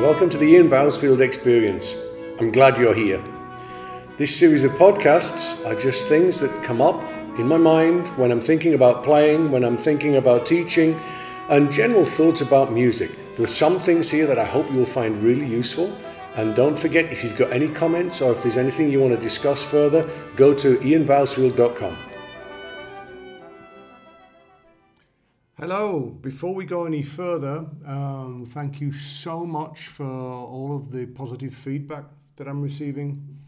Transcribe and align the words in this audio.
Welcome 0.00 0.28
to 0.30 0.36
the 0.36 0.46
Ian 0.46 0.68
Bousfield 0.68 1.20
Experience. 1.20 1.94
I'm 2.40 2.50
glad 2.50 2.76
you're 2.76 2.96
here. 2.96 3.22
This 4.18 4.36
series 4.36 4.64
of 4.64 4.72
podcasts 4.72 5.64
are 5.64 5.80
just 5.80 6.08
things 6.08 6.40
that 6.40 6.64
come 6.64 6.82
up 6.82 7.00
in 7.38 7.46
my 7.46 7.58
mind 7.58 8.08
when 8.18 8.32
I'm 8.32 8.40
thinking 8.40 8.74
about 8.74 9.04
playing, 9.04 9.52
when 9.52 9.62
I'm 9.64 9.76
thinking 9.76 10.16
about 10.16 10.46
teaching, 10.46 11.00
and 11.48 11.72
general 11.72 12.04
thoughts 12.04 12.40
about 12.40 12.72
music. 12.72 13.12
There 13.36 13.44
are 13.44 13.46
some 13.46 13.78
things 13.78 14.10
here 14.10 14.26
that 14.26 14.38
I 14.38 14.44
hope 14.44 14.68
you'll 14.72 14.84
find 14.84 15.22
really 15.22 15.46
useful. 15.46 15.96
And 16.34 16.56
don't 16.56 16.76
forget, 16.76 17.12
if 17.12 17.22
you've 17.22 17.36
got 17.36 17.52
any 17.52 17.68
comments 17.68 18.20
or 18.20 18.32
if 18.32 18.42
there's 18.42 18.56
anything 18.56 18.90
you 18.90 18.98
want 18.98 19.14
to 19.14 19.20
discuss 19.20 19.62
further, 19.62 20.10
go 20.34 20.52
to 20.54 20.76
ianbousfield.com. 20.78 22.13
Hello. 25.94 26.10
Before 26.10 26.52
we 26.52 26.64
go 26.64 26.86
any 26.86 27.04
further, 27.04 27.66
um, 27.86 28.46
thank 28.48 28.80
you 28.80 28.90
so 28.90 29.46
much 29.46 29.86
for 29.86 30.04
all 30.04 30.74
of 30.74 30.90
the 30.90 31.06
positive 31.06 31.54
feedback 31.54 32.06
that 32.34 32.48
I'm 32.48 32.60
receiving 32.60 33.38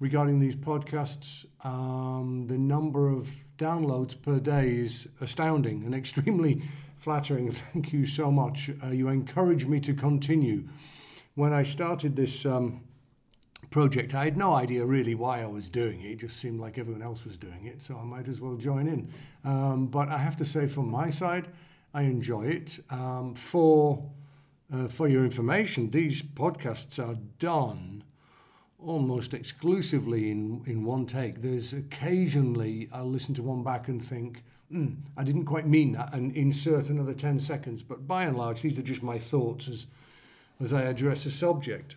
regarding 0.00 0.38
these 0.38 0.54
podcasts. 0.54 1.46
Um, 1.64 2.46
the 2.46 2.58
number 2.58 3.08
of 3.08 3.30
downloads 3.56 4.20
per 4.20 4.38
day 4.38 4.74
is 4.74 5.08
astounding 5.22 5.82
and 5.84 5.94
extremely 6.02 6.64
flattering. 6.98 7.50
Thank 7.50 7.94
you 7.94 8.04
so 8.04 8.30
much. 8.30 8.70
Uh, 8.82 8.88
you 8.88 9.08
encourage 9.08 9.64
me 9.64 9.80
to 9.80 9.94
continue. 9.94 10.68
When 11.36 11.54
I 11.54 11.62
started 11.62 12.16
this 12.16 12.44
um, 12.44 12.82
project, 13.70 14.14
I 14.14 14.24
had 14.24 14.36
no 14.36 14.52
idea 14.52 14.84
really 14.84 15.14
why 15.14 15.42
I 15.42 15.46
was 15.46 15.70
doing 15.70 16.02
it. 16.02 16.10
It 16.10 16.18
just 16.18 16.36
seemed 16.36 16.60
like 16.60 16.76
everyone 16.76 17.00
else 17.00 17.24
was 17.24 17.38
doing 17.38 17.64
it, 17.64 17.80
so 17.80 17.96
I 17.96 18.04
might 18.04 18.28
as 18.28 18.42
well 18.42 18.56
join 18.56 18.88
in. 18.88 19.08
Um, 19.42 19.86
but 19.86 20.10
I 20.10 20.18
have 20.18 20.36
to 20.36 20.44
say, 20.44 20.66
from 20.66 20.90
my 20.90 21.08
side, 21.08 21.48
I 21.94 22.02
enjoy 22.02 22.46
it. 22.46 22.80
Um, 22.90 23.34
for 23.34 24.10
uh, 24.72 24.88
for 24.88 25.06
your 25.06 25.24
information, 25.24 25.90
these 25.90 26.22
podcasts 26.22 26.98
are 26.98 27.18
done 27.38 28.02
almost 28.78 29.32
exclusively 29.32 30.30
in, 30.30 30.62
in 30.66 30.84
one 30.84 31.06
take. 31.06 31.42
There's 31.42 31.72
occasionally 31.72 32.88
I'll 32.92 33.10
listen 33.10 33.34
to 33.34 33.42
one 33.42 33.62
back 33.62 33.88
and 33.88 34.04
think, 34.04 34.42
mm, 34.72 34.96
I 35.16 35.22
didn't 35.22 35.44
quite 35.44 35.66
mean 35.66 35.92
that, 35.92 36.12
and 36.12 36.34
insert 36.36 36.88
another 36.88 37.14
10 37.14 37.40
seconds. 37.40 37.82
But 37.82 38.08
by 38.08 38.24
and 38.24 38.36
large, 38.36 38.62
these 38.62 38.78
are 38.78 38.82
just 38.82 39.02
my 39.02 39.18
thoughts 39.18 39.68
as, 39.68 39.86
as 40.60 40.72
I 40.72 40.82
address 40.82 41.24
a 41.26 41.30
subject. 41.30 41.96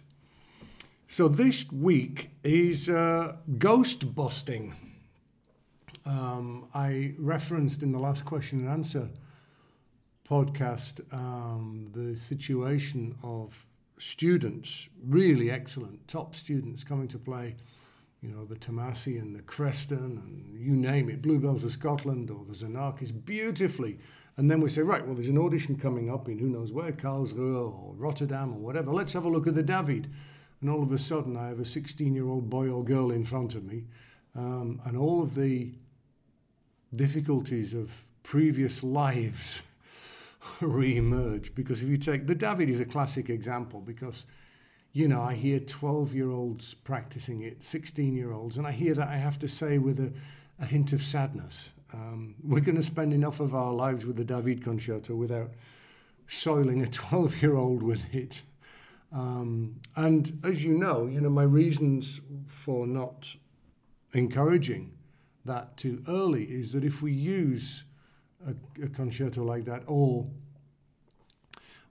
So 1.08 1.28
this 1.28 1.72
week 1.72 2.30
is 2.44 2.90
uh, 2.90 3.38
ghost 3.58 4.14
busting. 4.14 4.76
Um, 6.06 6.68
I 6.74 7.16
referenced 7.18 7.82
in 7.82 7.92
the 7.92 8.00
last 8.00 8.26
question 8.26 8.60
and 8.60 8.70
answer 8.70 9.10
podcast 10.30 11.02
um, 11.14 11.90
the 11.94 12.16
situation 12.16 13.16
of 13.24 13.66
students, 13.98 14.90
really 15.06 15.50
excellent, 15.50 16.08
top 16.08 16.36
students 16.36 16.84
coming 16.84 17.08
to 17.08 17.18
play, 17.18 17.56
you 18.22 18.30
know, 18.30 18.46
the 18.46 18.56
Tomasi 18.56 19.20
and 19.20 19.36
the 19.36 19.42
Creston 19.42 19.98
and 19.98 20.60
you 20.60 20.74
name 20.76 21.10
it, 21.10 21.22
Bluebells 21.22 21.64
of 21.64 21.72
Scotland 21.72 22.30
or 22.30 22.46
the 22.46 22.54
Xenakis, 22.54 23.14
beautifully. 23.26 24.00
And 24.36 24.52
then 24.52 24.62
we 24.62 24.70
say, 24.70 24.82
right, 24.82 25.06
well, 25.06 25.16
there's 25.16 25.30
an 25.30 25.38
audition 25.38 25.78
coming 25.78 26.12
up 26.12 26.28
in 26.28 26.38
who 26.38 26.48
knows 26.48 26.72
where, 26.72 26.92
Karlsruhe 26.92 27.72
or 27.72 27.94
Rotterdam 27.96 28.54
or 28.54 28.60
whatever. 28.60 28.92
Let's 28.92 29.14
have 29.14 29.26
a 29.26 29.30
look 29.30 29.48
at 29.48 29.56
the 29.56 29.64
David 29.64 30.10
and 30.62 30.70
all 30.70 30.82
of 30.82 30.92
a 30.92 30.98
sudden 30.98 31.38
I 31.38 31.48
have 31.48 31.60
a 31.60 31.66
16 31.66 32.14
year 32.14 32.28
old 32.28 32.50
boy 32.50 32.70
or 32.70 32.84
girl 32.84 33.12
in 33.12 33.24
front 33.24 33.56
of 33.56 33.64
me, 33.64 33.86
um, 34.36 34.82
and 34.86 34.98
all 34.98 35.22
of 35.22 35.36
the 35.36 35.72
difficulties 36.96 37.74
of 37.74 38.04
previous 38.24 38.84
lives 38.84 39.62
re-emerge. 40.62 41.56
Because 41.56 41.82
if 41.82 41.90
you 41.90 41.98
take 41.98 42.28
the 42.28 42.36
David 42.36 42.70
is 42.70 42.80
a 42.80 42.86
classic 42.86 43.30
example 43.30 43.82
because 43.82 44.26
you 44.94 45.08
know 45.08 45.22
I 45.22 45.36
hear 45.36 45.60
12 45.60 46.14
year 46.14 46.32
olds 46.32 46.74
practicing 46.74 47.42
it, 47.42 47.64
16 47.64 48.16
year 48.16 48.32
olds, 48.32 48.58
and 48.58 48.68
I 48.68 48.72
hear 48.72 48.94
that 48.96 49.08
I 49.08 49.18
have 49.18 49.40
to 49.40 49.48
say 49.48 49.78
with 49.78 50.00
a, 50.00 50.14
a 50.60 50.66
hint 50.66 50.94
of 50.94 51.04
sadness. 51.04 51.74
Um, 51.94 52.36
we're 52.44 52.62
going 52.62 52.76
to 52.76 52.84
spend 52.84 53.14
enough 53.14 53.40
of 53.40 53.56
our 53.56 53.74
lives 53.74 54.06
with 54.06 54.18
the 54.18 54.26
David 54.26 54.62
concerto 54.62 55.16
without 55.16 55.52
soiling 56.28 56.84
a 56.84 56.88
12 56.92 57.42
year 57.42 57.56
old 57.56 57.84
with 57.84 58.14
it. 58.14 58.44
Um, 59.12 59.80
and 59.96 60.40
as 60.44 60.66
you 60.66 60.78
know, 60.78 61.06
you 61.06 61.22
know 61.22 61.30
my 61.30 61.44
reasons 61.44 62.20
for 62.48 62.86
not 62.86 63.36
encouraging 64.14 64.92
that 65.46 65.78
too 65.78 66.04
early 66.08 66.44
is 66.44 66.74
that 66.74 66.84
if 66.84 67.02
we 67.02 67.14
use 67.14 67.86
a, 68.46 68.84
a 68.84 68.90
concerto 68.90 69.44
like 69.44 69.66
that 69.66 69.84
or 69.88 70.26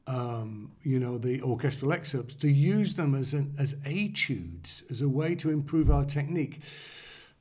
um, 0.07 0.71
you 0.83 1.01
know 1.01 1.19
the 1.19 1.43
orchestral 1.43 1.93
excerpts 1.93 2.34
to 2.34 2.49
use 2.49 2.95
them 2.95 3.15
as 3.15 3.33
an, 3.33 3.55
as 3.59 3.75
etudes 3.84 4.83
as 4.91 5.01
a 5.01 5.09
way 5.09 5.34
to 5.34 5.51
improve 5.51 5.91
our 5.91 6.05
technique 6.05 6.61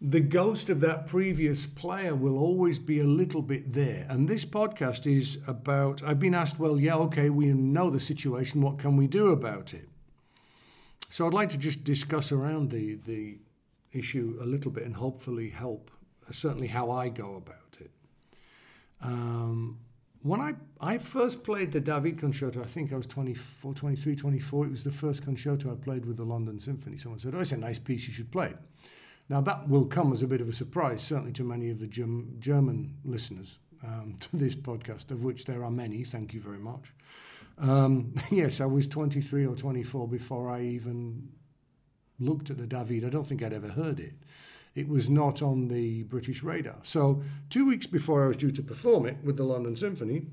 the 0.01 0.19
ghost 0.19 0.69
of 0.69 0.81
that 0.81 1.07
previous 1.07 1.65
player 1.65 2.15
will 2.15 2.37
always 2.37 2.79
be 2.79 2.99
a 2.99 3.05
little 3.05 3.41
bit 3.41 3.73
there. 3.73 4.05
And 4.09 4.27
this 4.27 4.45
podcast 4.45 5.07
is 5.07 5.39
about 5.47 6.03
I've 6.03 6.19
been 6.19 6.35
asked, 6.35 6.59
well, 6.59 6.79
yeah, 6.79 6.95
okay, 6.95 7.29
we 7.29 7.47
know 7.47 7.89
the 7.89 7.99
situation, 7.99 8.61
what 8.61 8.77
can 8.77 8.97
we 8.97 9.07
do 9.07 9.27
about 9.27 9.73
it? 9.73 9.87
So 11.09 11.25
I'd 11.25 11.33
like 11.33 11.49
to 11.51 11.57
just 11.57 11.83
discuss 11.83 12.31
around 12.31 12.71
the, 12.71 12.95
the 12.95 13.37
issue 13.93 14.37
a 14.41 14.45
little 14.45 14.69
bit 14.69 14.83
and 14.83 14.97
hopefully 14.97 15.49
help, 15.49 15.89
certainly 16.29 16.67
how 16.67 16.91
I 16.91 17.07
go 17.07 17.35
about 17.35 17.77
it. 17.79 17.91
Um, 19.05 19.79
when 20.23 20.41
I, 20.41 20.55
I 20.81 20.97
first 20.97 21.43
played 21.43 21.71
the 21.71 21.79
David 21.79 22.17
concerto, 22.17 22.63
I 22.63 22.65
think 22.65 22.91
I 22.91 22.97
was 22.97 23.05
24, 23.05 23.75
23, 23.75 24.15
24. 24.15 24.65
It 24.65 24.71
was 24.71 24.83
the 24.83 24.91
first 24.91 25.23
concerto 25.23 25.71
I 25.71 25.75
played 25.75 26.05
with 26.05 26.17
the 26.17 26.23
London 26.23 26.59
Symphony. 26.59 26.97
Someone 26.97 27.19
said, 27.19 27.35
Oh, 27.35 27.39
it's 27.39 27.51
a 27.51 27.57
nice 27.57 27.77
piece, 27.77 28.07
you 28.07 28.13
should 28.13 28.31
play 28.31 28.47
it. 28.47 28.57
Now, 29.29 29.41
that 29.41 29.69
will 29.69 29.85
come 29.85 30.13
as 30.13 30.23
a 30.23 30.27
bit 30.27 30.41
of 30.41 30.49
a 30.49 30.53
surprise, 30.53 31.03
certainly 31.03 31.31
to 31.33 31.43
many 31.43 31.69
of 31.69 31.79
the 31.79 31.87
Germ- 31.87 32.35
German 32.39 32.95
listeners 33.03 33.59
um, 33.83 34.17
to 34.19 34.35
this 34.35 34.55
podcast, 34.55 35.11
of 35.11 35.23
which 35.23 35.45
there 35.45 35.63
are 35.63 35.71
many. 35.71 36.03
Thank 36.03 36.33
you 36.33 36.41
very 36.41 36.59
much. 36.59 36.91
Um, 37.59 38.15
yes, 38.31 38.59
I 38.59 38.65
was 38.65 38.87
23 38.87 39.45
or 39.45 39.55
24 39.55 40.07
before 40.07 40.49
I 40.49 40.61
even 40.61 41.29
looked 42.19 42.49
at 42.49 42.57
the 42.57 42.65
David. 42.65 43.05
I 43.05 43.09
don't 43.09 43.27
think 43.27 43.43
I'd 43.43 43.53
ever 43.53 43.69
heard 43.69 43.99
it. 43.99 44.13
It 44.75 44.89
was 44.89 45.09
not 45.09 45.41
on 45.41 45.69
the 45.69 46.03
British 46.03 46.43
radar. 46.43 46.77
So, 46.83 47.23
two 47.49 47.65
weeks 47.65 47.87
before 47.87 48.25
I 48.25 48.27
was 48.27 48.37
due 48.37 48.51
to 48.51 48.61
perform 48.61 49.05
it 49.05 49.17
with 49.23 49.37
the 49.37 49.43
London 49.43 49.75
Symphony, 49.75 50.27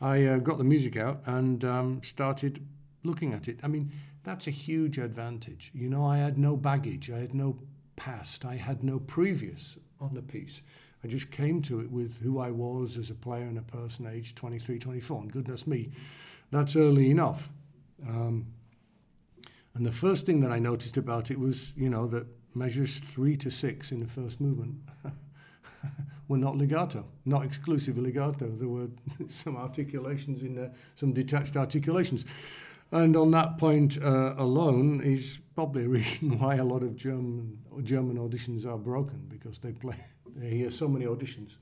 I 0.00 0.24
uh, 0.24 0.38
got 0.38 0.58
the 0.58 0.64
music 0.64 0.96
out 0.96 1.20
and 1.26 1.64
um, 1.64 2.02
started 2.02 2.66
looking 3.04 3.32
at 3.32 3.46
it. 3.46 3.60
I 3.62 3.68
mean, 3.68 3.92
that's 4.24 4.46
a 4.46 4.50
huge 4.50 4.98
advantage. 4.98 5.70
You 5.72 5.88
know, 5.88 6.04
I 6.04 6.18
had 6.18 6.38
no 6.38 6.56
baggage, 6.56 7.10
I 7.10 7.18
had 7.18 7.34
no 7.34 7.58
past. 7.98 8.44
I 8.44 8.54
had 8.54 8.82
no 8.82 8.98
previous 9.00 9.76
on 10.00 10.14
the 10.14 10.22
piece. 10.22 10.62
I 11.04 11.08
just 11.08 11.30
came 11.30 11.60
to 11.62 11.80
it 11.80 11.90
with 11.90 12.20
who 12.20 12.38
I 12.38 12.50
was 12.50 12.96
as 12.96 13.10
a 13.10 13.14
player 13.14 13.44
and 13.44 13.58
a 13.58 13.62
person 13.62 14.06
aged 14.06 14.36
23, 14.36 14.78
24. 14.78 15.22
And 15.22 15.32
goodness 15.32 15.66
me, 15.66 15.90
that's 16.50 16.76
early 16.76 17.10
enough. 17.10 17.50
Um, 18.06 18.46
and 19.74 19.84
the 19.84 19.92
first 19.92 20.26
thing 20.26 20.40
that 20.40 20.50
I 20.50 20.58
noticed 20.58 20.96
about 20.96 21.30
it 21.30 21.38
was, 21.38 21.72
you 21.76 21.90
know, 21.90 22.06
that 22.08 22.26
measures 22.58 23.00
three 23.00 23.36
to 23.36 23.50
six 23.50 23.92
in 23.92 24.00
the 24.00 24.06
first 24.06 24.40
movement 24.40 24.76
were 26.28 26.36
not 26.36 26.56
legato, 26.56 27.04
not 27.24 27.44
exclusively 27.44 28.02
legato. 28.02 28.48
There 28.48 28.68
were 28.68 28.88
some 29.28 29.56
articulations 29.56 30.42
in 30.42 30.54
there, 30.54 30.72
some 30.94 31.12
detached 31.12 31.56
articulations. 31.56 32.24
And 32.90 33.16
on 33.16 33.30
that 33.32 33.58
point 33.58 33.98
uh, 34.02 34.34
alone 34.36 35.02
is 35.02 35.38
probably 35.54 35.84
a 35.84 35.88
reason 35.88 36.38
why 36.40 36.56
a 36.56 36.64
lot 36.64 36.82
of 36.82 36.96
German 36.96 37.58
German 37.82 38.16
auditions 38.16 38.66
are 38.66 38.78
broken 38.78 39.26
because 39.28 39.58
they 39.58 39.72
play 39.72 39.96
they 40.36 40.50
hear 40.50 40.70
so 40.70 40.88
many 40.88 41.04
auditions 41.04 41.56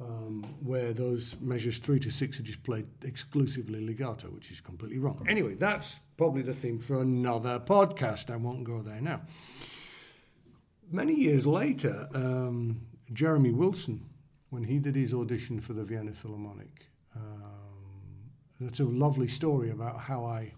um, 0.00 0.44
where 0.62 0.92
those 0.92 1.36
measures 1.40 1.78
three 1.78 2.00
to 2.00 2.10
six 2.10 2.40
are 2.40 2.42
just 2.42 2.62
played 2.62 2.86
exclusively 3.02 3.84
legato, 3.84 4.28
which 4.28 4.50
is 4.50 4.60
completely 4.60 4.98
wrong. 4.98 5.24
Anyway, 5.28 5.54
that's 5.54 6.00
probably 6.16 6.42
the 6.42 6.54
theme 6.54 6.78
for 6.78 7.02
another 7.02 7.60
podcast. 7.60 8.30
I 8.30 8.36
won't 8.36 8.64
go 8.64 8.80
there 8.80 9.00
now. 9.00 9.22
Many 10.92 11.14
years 11.14 11.46
later, 11.46 12.08
um, 12.14 12.80
Jeremy 13.12 13.52
Wilson, 13.52 14.06
when 14.50 14.64
he 14.64 14.80
did 14.80 14.96
his 14.96 15.14
audition 15.14 15.60
for 15.60 15.72
the 15.72 15.84
Vienna 15.84 16.12
Philharmonic. 16.12 16.88
Um, 17.14 18.32
that's 18.60 18.80
a 18.80 18.84
lovely 18.84 19.28
story 19.28 19.70
about 19.70 20.00
how 20.00 20.24
I 20.24 20.52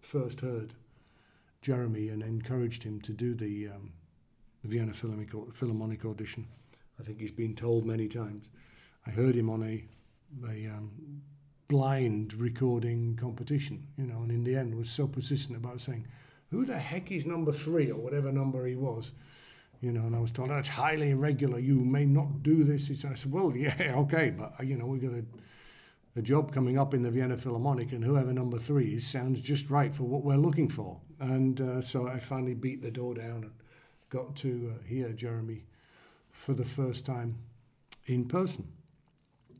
first 0.00 0.40
heard 0.40 0.72
Jeremy 1.60 2.08
and 2.08 2.22
encouraged 2.22 2.82
him 2.82 3.02
to 3.02 3.12
do 3.12 3.34
the, 3.34 3.68
um, 3.68 3.92
the 4.62 4.68
Vienna 4.68 4.94
Philharmonic, 4.94 5.30
Philharmonic 5.54 6.06
audition. 6.06 6.46
I 6.98 7.02
think 7.02 7.20
he's 7.20 7.30
been 7.30 7.54
told 7.54 7.84
many 7.84 8.08
times. 8.08 8.48
I 9.06 9.10
heard 9.10 9.34
him 9.34 9.50
on 9.50 9.62
a, 9.62 9.84
a 10.48 10.70
um, 10.70 11.20
blind 11.68 12.32
recording 12.32 13.16
competition, 13.16 13.88
you 13.98 14.06
know, 14.06 14.22
and 14.22 14.30
in 14.30 14.44
the 14.44 14.56
end 14.56 14.74
was 14.74 14.88
so 14.88 15.06
persistent 15.06 15.58
about 15.58 15.82
saying, 15.82 16.06
who 16.50 16.64
the 16.64 16.78
heck 16.78 17.10
is 17.10 17.26
number 17.26 17.52
three 17.52 17.90
or 17.90 17.96
whatever 17.96 18.32
number 18.32 18.66
he 18.66 18.76
was? 18.76 19.12
You 19.80 19.92
know, 19.92 20.02
and 20.02 20.16
I 20.16 20.20
was 20.20 20.30
told, 20.30 20.50
that's 20.50 20.68
highly 20.68 21.10
irregular. 21.10 21.58
You 21.58 21.76
may 21.76 22.06
not 22.06 22.42
do 22.42 22.64
this. 22.64 22.90
I 23.04 23.14
said, 23.14 23.32
well, 23.32 23.52
yeah, 23.56 23.94
okay, 23.96 24.30
but, 24.30 24.64
you 24.64 24.76
know, 24.76 24.86
we've 24.86 25.02
got 25.02 25.10
to 25.10 25.26
a 26.16 26.22
job 26.22 26.52
coming 26.52 26.78
up 26.78 26.94
in 26.94 27.02
the 27.02 27.10
Vienna 27.10 27.36
Philharmonic, 27.36 27.92
and 27.92 28.04
whoever 28.04 28.32
number 28.32 28.58
three 28.58 28.94
is 28.94 29.06
sounds 29.06 29.40
just 29.40 29.68
right 29.68 29.94
for 29.94 30.04
what 30.04 30.22
we're 30.22 30.36
looking 30.36 30.68
for. 30.68 31.00
And 31.18 31.60
uh, 31.60 31.80
so 31.80 32.06
I 32.06 32.20
finally 32.20 32.54
beat 32.54 32.82
the 32.82 32.90
door 32.90 33.14
down 33.14 33.42
and 33.42 33.50
got 34.10 34.36
to 34.36 34.74
uh, 34.74 34.84
hear 34.86 35.08
Jeremy 35.10 35.64
for 36.30 36.54
the 36.54 36.64
first 36.64 37.04
time 37.04 37.38
in 38.06 38.26
person. 38.26 38.68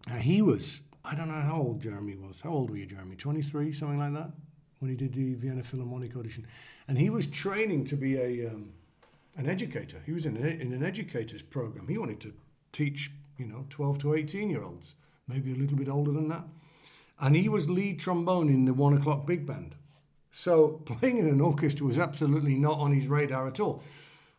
Now, 0.07 0.17
he 0.17 0.43
was, 0.43 0.83
I 1.05 1.15
don't 1.15 1.29
know 1.29 1.41
how 1.41 1.57
old 1.57 1.81
Jeremy 1.83 2.15
was. 2.15 2.41
How 2.43 2.51
old 2.51 2.71
were 2.71 2.77
you, 2.77 2.87
Jeremy? 2.87 3.17
23, 3.17 3.73
something 3.73 3.99
like 3.99 4.13
that, 4.15 4.31
when 4.79 4.91
he 4.91 4.97
did 4.97 5.15
the 5.15 5.35
Vienna 5.35 5.63
Philharmonic 5.63 6.17
audition. 6.17 6.47
And 6.89 6.99
he 6.99 7.11
was 7.11 7.27
training 7.27 7.85
to 7.87 7.97
be 7.97 8.17
a, 8.17 8.49
um, 8.49 8.73
an 9.37 9.49
educator. 9.49 10.03
He 10.05 10.13
was 10.13 10.27
in, 10.27 10.37
a, 10.37 10.47
in 10.47 10.73
an 10.73 10.85
educator's 10.85 11.43
program. 11.43 11.89
He 11.89 11.99
wanted 11.99 12.21
to 12.21 12.33
teach, 12.73 13.11
you 13.39 13.47
know, 13.47 13.67
12 13.71 13.99
to 14.01 14.15
18 14.15 14.51
year 14.51 14.63
olds 14.63 14.95
maybe 15.27 15.53
a 15.53 15.55
little 15.55 15.77
bit 15.77 15.89
older 15.89 16.13
than 16.13 16.29
that. 16.29 16.45
And 17.21 17.37
he 17.37 17.49
was 17.49 17.69
lead 17.71 18.01
trombone 18.01 18.49
in 18.49 18.65
the 18.65 18.75
one 18.75 18.95
o'clock 18.95 19.27
big 19.27 19.47
band. 19.47 19.75
So 20.33 20.69
playing 20.85 21.19
in 21.19 21.29
an 21.29 21.41
orchestra 21.41 21.87
was 21.87 21.99
absolutely 21.99 22.57
not 22.57 22.79
on 22.79 22.93
his 22.93 23.09
radar 23.09 23.47
at 23.47 23.61
all. 23.61 23.83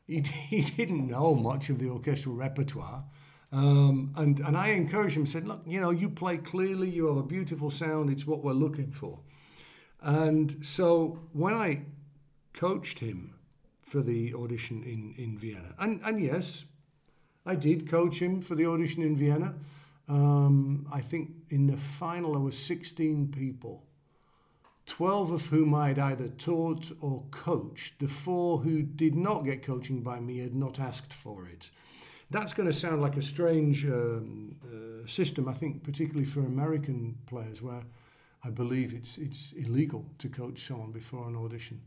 He, 0.07 0.21
he 0.49 0.61
didn't 0.61 1.07
know 1.07 1.33
much 1.33 1.69
of 1.69 1.79
the 1.79 1.89
orchestral 1.89 2.35
repertoire. 2.35 3.03
Um, 3.51 4.11
and, 4.15 4.39
and 4.39 4.57
I 4.57 4.69
encouraged 4.69 5.15
him, 5.15 5.25
said, 5.25 5.47
look, 5.47 5.61
you 5.65 5.79
know, 5.79 5.91
you 5.91 6.09
play 6.09 6.38
clearly, 6.38 6.89
you 6.89 7.07
have 7.07 7.17
a 7.17 7.23
beautiful 7.23 7.71
sound, 7.71 8.09
it's 8.09 8.27
what 8.27 8.43
we're 8.43 8.53
looking 8.53 8.91
for. 8.91 9.19
And 10.01 10.63
so 10.65 11.19
when 11.33 11.53
I 11.53 11.83
coached 12.53 13.00
him 13.00 13.33
for 13.81 14.01
the 14.01 14.33
audition 14.33 14.83
in, 14.83 15.13
in 15.18 15.38
Vienna, 15.38 15.74
and, 15.80 16.01
and 16.03 16.21
yes, 16.21 16.65
I 17.45 17.56
did 17.56 17.89
coach 17.89 18.21
him 18.21 18.42
for 18.42 18.56
the 18.56 18.65
audition 18.65 19.03
in 19.03 19.15
Vienna. 19.15 19.53
Um, 20.07 20.88
I 20.92 21.01
think 21.01 21.31
in 21.50 21.68
the 21.68 21.77
final 21.77 22.33
there 22.33 22.42
were 22.42 22.51
16 22.51 23.31
people, 23.31 23.83
12 24.86 25.31
of 25.31 25.45
whom 25.47 25.74
I'd 25.74 26.00
either 26.00 26.27
taught 26.27 26.91
or 27.01 27.24
coached. 27.31 28.00
The 28.00 28.07
four 28.07 28.59
who 28.59 28.83
did 28.83 29.15
not 29.15 29.45
get 29.45 29.63
coaching 29.63 30.01
by 30.01 30.19
me 30.19 30.39
had 30.39 30.56
not 30.56 30.80
asked 30.80 31.13
for 31.13 31.48
it. 31.48 31.69
That's 32.31 32.53
going 32.53 32.68
to 32.68 32.74
sound 32.74 33.01
like 33.01 33.18
a 33.18 33.21
strange 33.21 33.86
um, 33.86 34.56
uh, 34.65 35.07
system, 35.07 35.48
I 35.48 35.53
think, 35.53 35.83
particularly 35.83 36.25
for 36.25 36.39
American 36.39 37.18
players, 37.27 37.62
where 37.62 37.83
I 38.45 38.50
believe 38.50 38.94
it's 38.94 39.18
it's 39.18 39.53
illegal 39.53 40.06
to 40.19 40.30
coach 40.30 40.59
someone 40.59 40.92
before 40.92 41.27
an 41.27 41.36
audition. 41.36 41.81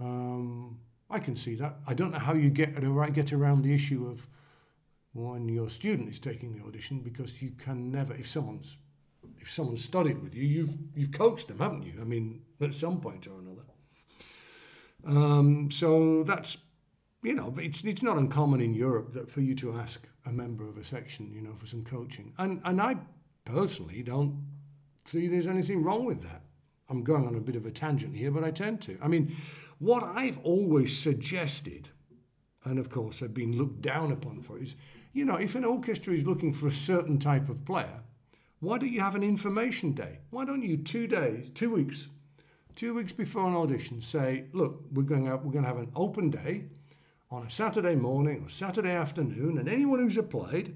Um, 0.00 0.78
I 1.10 1.18
can 1.18 1.36
see 1.36 1.54
that. 1.56 1.76
I 1.86 1.94
don't 1.94 2.12
know 2.12 2.18
how 2.18 2.34
you 2.34 2.50
get 2.50 2.74
get 3.12 3.32
around 3.32 3.62
the 3.62 3.74
issue 3.74 4.08
of 4.08 4.28
when 5.12 5.48
your 5.48 5.68
student 5.68 6.08
is 6.08 6.18
taking 6.18 6.52
the 6.52 6.64
audition 6.64 7.00
because 7.00 7.42
you 7.42 7.50
can 7.50 7.90
never 7.90 8.14
if 8.14 8.28
someone's 8.28 8.76
if 9.40 9.50
someone's 9.50 9.84
studied 9.84 10.22
with 10.22 10.34
you 10.34 10.44
you've 10.44 10.76
you've 10.94 11.12
coached 11.12 11.48
them 11.48 11.58
haven't 11.58 11.82
you 11.82 11.94
i 12.00 12.04
mean 12.04 12.40
at 12.60 12.74
some 12.74 13.00
point 13.00 13.26
or 13.26 13.38
another 13.40 13.62
um, 15.06 15.70
so 15.70 16.22
that's 16.24 16.58
you 17.22 17.34
know 17.34 17.54
it's 17.58 17.82
it's 17.84 18.02
not 18.02 18.16
uncommon 18.16 18.60
in 18.60 18.74
europe 18.74 19.12
that 19.12 19.30
for 19.30 19.40
you 19.40 19.54
to 19.54 19.72
ask 19.72 20.08
a 20.26 20.32
member 20.32 20.68
of 20.68 20.76
a 20.76 20.84
section 20.84 21.32
you 21.32 21.40
know 21.40 21.54
for 21.54 21.66
some 21.66 21.82
coaching 21.82 22.32
and 22.38 22.60
and 22.64 22.80
i 22.80 22.96
personally 23.44 24.02
don't 24.02 24.36
see 25.08 25.28
there's 25.28 25.48
anything 25.48 25.82
wrong 25.82 26.04
with 26.04 26.22
that 26.22 26.42
i'm 26.88 27.02
going 27.02 27.26
on 27.26 27.34
a 27.34 27.40
bit 27.40 27.56
of 27.56 27.66
a 27.66 27.70
tangent 27.70 28.16
here 28.16 28.30
but 28.30 28.44
i 28.44 28.50
tend 28.50 28.80
to 28.80 28.96
i 29.02 29.08
mean 29.08 29.34
what 29.78 30.02
i've 30.02 30.38
always 30.38 30.96
suggested 30.96 31.88
and 32.64 32.78
of 32.78 32.90
course 32.90 33.20
have 33.20 33.34
been 33.34 33.56
looked 33.56 33.80
down 33.80 34.12
upon 34.12 34.42
for 34.42 34.58
is 34.58 34.74
you 35.12 35.24
know, 35.24 35.36
if 35.36 35.54
an 35.54 35.64
orchestra 35.64 36.14
is 36.14 36.24
looking 36.24 36.52
for 36.52 36.68
a 36.68 36.72
certain 36.72 37.18
type 37.18 37.48
of 37.48 37.64
player, 37.64 38.00
why 38.60 38.78
don't 38.78 38.92
you 38.92 39.00
have 39.00 39.14
an 39.14 39.22
information 39.22 39.92
day? 39.92 40.18
Why 40.30 40.44
don't 40.44 40.62
you 40.62 40.76
two 40.76 41.06
days, 41.06 41.50
two 41.54 41.70
weeks, 41.70 42.08
two 42.76 42.94
weeks 42.94 43.12
before 43.12 43.48
an 43.48 43.56
audition 43.56 44.00
say, 44.00 44.44
look, 44.52 44.84
we're 44.92 45.02
going 45.02 45.28
out, 45.28 45.44
we're 45.44 45.52
going 45.52 45.64
to 45.64 45.68
have 45.68 45.78
an 45.78 45.92
open 45.96 46.30
day 46.30 46.66
on 47.30 47.44
a 47.44 47.50
Saturday 47.50 47.94
morning 47.94 48.44
or 48.44 48.48
Saturday 48.48 48.92
afternoon, 48.92 49.58
and 49.58 49.68
anyone 49.68 49.98
who's 49.98 50.16
applied, 50.16 50.74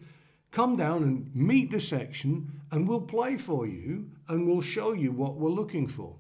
come 0.53 0.77
down 0.77 1.03
and 1.03 1.35
meet 1.35 1.73
the 1.73 1.81
section, 1.81 2.61
and 2.71 2.87
we'll 2.87 3.01
play 3.01 3.37
for 3.37 3.67
you, 3.67 4.11
and 4.29 4.47
we'll 4.47 4.63
show 4.63 4.93
you 4.93 5.11
what 5.11 5.35
we're 5.35 5.51
looking 5.51 5.89
for 5.89 6.17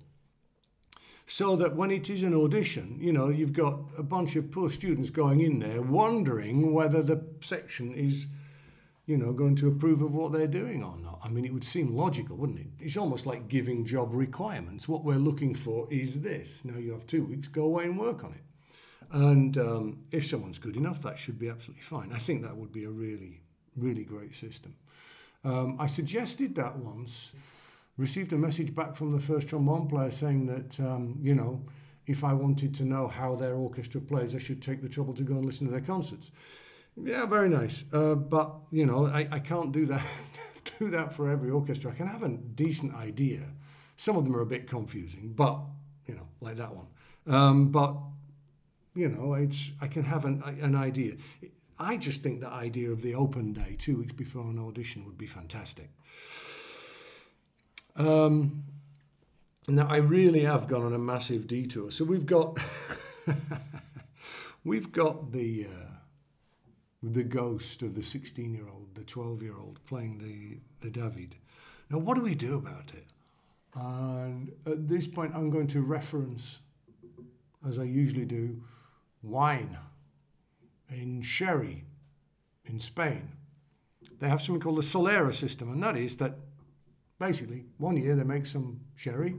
so 1.27 1.57
that 1.57 1.77
when 1.77 1.91
it 1.91 2.11
is 2.11 2.23
an 2.23 2.35
audition, 2.35 2.99
you 3.01 3.13
know, 3.13 3.29
you've 3.29 3.53
got 3.53 3.79
a 3.97 4.03
bunch 4.03 4.37
of 4.37 4.51
poor 4.51 4.69
students 4.69 5.11
going 5.11 5.41
in 5.41 5.61
there 5.61 5.81
wondering 5.81 6.73
whether 6.73 7.03
the 7.03 7.25
section 7.41 7.95
is, 7.95 8.27
you 9.07 9.17
know, 9.17 9.33
going 9.33 9.57
to 9.57 9.69
approve 9.69 10.03
of 10.03 10.15
what 10.15 10.33
they're 10.33 10.47
doing 10.47 10.83
or 10.83 10.97
not. 10.99 11.21
I 11.23 11.29
mean, 11.29 11.45
it 11.45 11.53
would 11.53 11.65
seem 11.65 11.97
logical, 11.97 12.37
wouldn't 12.37 12.59
it? 12.59 12.67
It's 12.81 12.97
almost 12.97 13.25
like 13.25 13.49
giving 13.49 13.85
job 13.85 14.13
requirements. 14.13 14.89
What 14.89 15.05
we're 15.05 15.15
looking 15.17 15.55
for 15.55 15.87
is 15.91 16.21
this. 16.21 16.65
Now 16.65 16.79
you 16.79 16.93
have 16.93 17.07
two 17.07 17.25
weeks, 17.25 17.49
go 17.49 17.65
away 17.65 17.85
and 17.85 17.99
work 17.99 18.25
on 18.25 18.33
it. 18.33 18.45
And 19.13 19.57
um, 19.59 20.03
if 20.11 20.27
someone's 20.27 20.59
good 20.59 20.77
enough, 20.77 21.03
that 21.03 21.19
should 21.19 21.39
be 21.39 21.49
absolutely 21.49 21.83
fine. 21.83 22.13
I 22.13 22.19
think 22.19 22.43
that 22.43 22.57
would 22.57 22.73
be 22.73 22.85
a 22.85 22.91
really, 22.91 23.42
really 23.77 24.05
great 24.05 24.35
system. 24.35 24.75
Um, 25.45 25.77
I 25.79 25.87
suggested 25.87 26.55
that 26.57 26.77
once 26.77 27.33
received 27.97 28.33
a 28.33 28.37
message 28.37 28.75
back 28.75 28.97
from 28.97 29.13
the 29.13 29.21
first 29.21 29.49
trombone 29.49 29.89
player 29.89 30.11
saying 30.11 30.47
that, 30.47 30.81
um, 30.81 31.19
you 31.21 31.35
know, 31.35 31.65
if 32.07 32.25
I 32.25 32.33
wanted 32.33 32.75
to 32.77 32.85
know 32.85 33.09
how 33.09 33.37
their 33.37 33.55
orchestra 33.55 34.01
plays, 34.01 34.35
I 34.35 34.39
should 34.39 34.63
take 34.63 34.83
the 34.83 34.89
trouble 34.89 35.15
to 35.15 35.23
go 35.23 35.35
and 35.35 35.45
listen 35.45 35.67
to 35.67 35.73
their 35.73 35.81
concerts. 35.81 36.33
Yeah, 37.01 37.27
very 37.27 37.49
nice. 37.49 37.85
Uh, 37.93 38.15
but, 38.15 38.53
you 38.71 38.87
know, 38.87 39.07
I, 39.07 39.29
I 39.31 39.39
can't 39.39 39.73
do 39.73 39.87
that, 39.87 40.05
do 40.79 40.91
that 40.91 41.13
for 41.13 41.31
every 41.31 41.51
orchestra. 41.51 41.91
I 41.91 41.95
can 41.95 42.07
have 42.07 42.23
a 42.23 42.29
decent 42.29 42.95
idea. 42.95 43.43
Some 43.97 44.17
of 44.17 44.25
them 44.25 44.37
are 44.37 44.41
a 44.41 44.47
bit 44.47 44.67
confusing, 44.67 45.33
but, 45.35 45.59
you 46.07 46.15
know, 46.15 46.27
like 46.41 46.57
that 46.57 46.75
one. 46.75 46.87
Um, 47.27 47.71
but, 47.71 47.95
you 48.95 49.09
know, 49.09 49.35
it's, 49.35 49.71
I 49.81 49.87
can 49.87 50.03
have 50.03 50.25
an, 50.25 50.43
an 50.61 50.75
idea. 50.75 51.15
I 51.83 51.97
just 51.97 52.23
think 52.23 52.41
the 52.41 52.49
idea 52.49 52.91
of 52.91 53.03
the 53.03 53.15
open 53.15 53.53
day 53.53 53.77
two 53.79 53.99
weeks 53.99 54.13
before 54.13 54.43
an 54.43 54.59
audition 54.59 55.05
would 55.05 55.19
be 55.19 55.27
fantastic. 55.27 55.91
Um, 57.97 58.65
now 59.67 59.87
I 59.89 59.97
really 59.97 60.45
have 60.45 60.69
gone 60.69 60.85
on 60.85 60.95
a 60.95 60.99
massive 60.99 61.47
detour. 61.47 61.91
So 61.91 62.05
we've 62.05 62.25
got 62.27 62.59
we've 64.65 64.93
got 64.93 65.33
the 65.33 65.67
uh, 65.67 65.91
the 67.03 67.25
ghost 67.25 67.83
of 67.83 67.97
the 67.97 68.03
16 68.03 68.55
year 68.55 68.69
old, 68.69 68.95
the 68.95 69.05
12 69.05 69.43
year 69.43 69.59
old 69.59 69.85
playing 69.87 70.19
the 70.19 70.87
the 70.87 70.91
David. 70.91 71.35
Now 71.91 71.99
what 71.99 72.15
do 72.15 72.23
we 72.23 72.37
do 72.37 72.55
about 72.55 72.93
it? 72.95 73.07
And 73.75 74.53
at 74.67 74.89
this 74.89 75.07
point, 75.07 75.35
I'm 75.35 75.51
going 75.51 75.67
to 75.69 75.81
reference, 75.81 76.61
as 77.67 77.79
I 77.79 77.85
usually 77.85 78.27
do, 78.27 78.63
wine 79.23 79.79
in 80.93 81.23
sherry 81.23 81.85
in 82.65 82.81
Spain. 82.81 83.33
They 84.21 84.29
have 84.29 84.43
something 84.43 84.61
called 84.61 84.79
the 84.79 84.83
Solera 84.83 85.35
system, 85.35 85.73
and 85.73 85.83
that 85.83 85.97
is 85.97 86.17
that 86.19 86.35
basically, 87.19 87.65
one 87.79 87.97
year 87.97 88.15
they 88.15 88.25
make 88.25 88.47
some 88.47 88.81
sherry, 88.95 89.37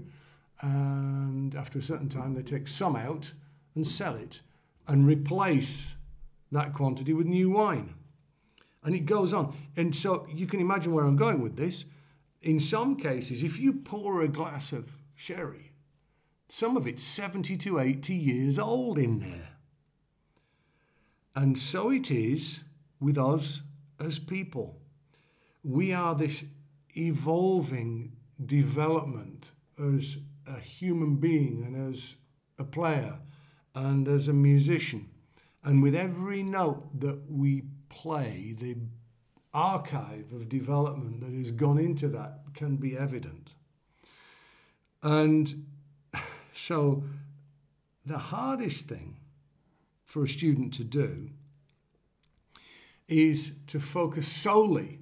and 0.61 1.55
after 1.55 1.79
a 1.79 1.81
certain 1.81 2.09
time, 2.09 2.33
they 2.33 2.41
take 2.41 2.67
some 2.67 2.95
out 2.95 3.33
and 3.75 3.87
sell 3.87 4.15
it 4.15 4.41
and 4.87 5.05
replace 5.05 5.95
that 6.51 6.73
quantity 6.73 7.13
with 7.13 7.25
new 7.25 7.49
wine. 7.49 7.95
And 8.83 8.95
it 8.95 9.05
goes 9.05 9.33
on. 9.33 9.55
And 9.75 9.95
so 9.95 10.27
you 10.29 10.45
can 10.45 10.59
imagine 10.59 10.93
where 10.93 11.05
I'm 11.05 11.15
going 11.15 11.41
with 11.41 11.55
this. 11.55 11.85
In 12.41 12.59
some 12.59 12.95
cases, 12.97 13.41
if 13.43 13.57
you 13.57 13.73
pour 13.73 14.21
a 14.21 14.27
glass 14.27 14.71
of 14.71 14.97
sherry, 15.15 15.71
some 16.49 16.75
of 16.77 16.85
it's 16.85 17.03
70 17.03 17.57
to 17.57 17.79
80 17.79 18.13
years 18.13 18.59
old 18.59 18.97
in 18.97 19.19
there. 19.19 19.52
And 21.35 21.57
so 21.57 21.89
it 21.89 22.11
is 22.11 22.63
with 22.99 23.17
us 23.17 23.61
as 23.99 24.19
people. 24.19 24.79
We 25.63 25.93
are 25.93 26.15
this 26.15 26.43
evolving 26.95 28.13
development 28.43 29.51
as 29.79 30.17
a 30.45 30.59
human 30.59 31.15
being 31.15 31.63
and 31.65 31.93
as 31.93 32.15
a 32.59 32.63
player 32.63 33.19
and 33.73 34.07
as 34.07 34.27
a 34.27 34.33
musician. 34.33 35.09
And 35.63 35.81
with 35.81 35.95
every 35.95 36.43
note 36.43 36.99
that 36.99 37.31
we 37.31 37.63
play, 37.89 38.55
the 38.57 38.75
archive 39.53 40.31
of 40.33 40.49
development 40.49 41.21
that 41.21 41.31
has 41.31 41.51
gone 41.51 41.77
into 41.77 42.07
that 42.09 42.41
can 42.53 42.75
be 42.75 42.97
evident. 42.97 43.51
And 45.01 45.65
so 46.53 47.03
the 48.05 48.17
hardest 48.17 48.87
thing 48.87 49.17
for 50.05 50.23
a 50.23 50.27
student 50.27 50.73
to 50.75 50.83
do 50.83 51.29
is 53.07 53.51
to 53.67 53.79
focus 53.79 54.27
solely 54.27 54.99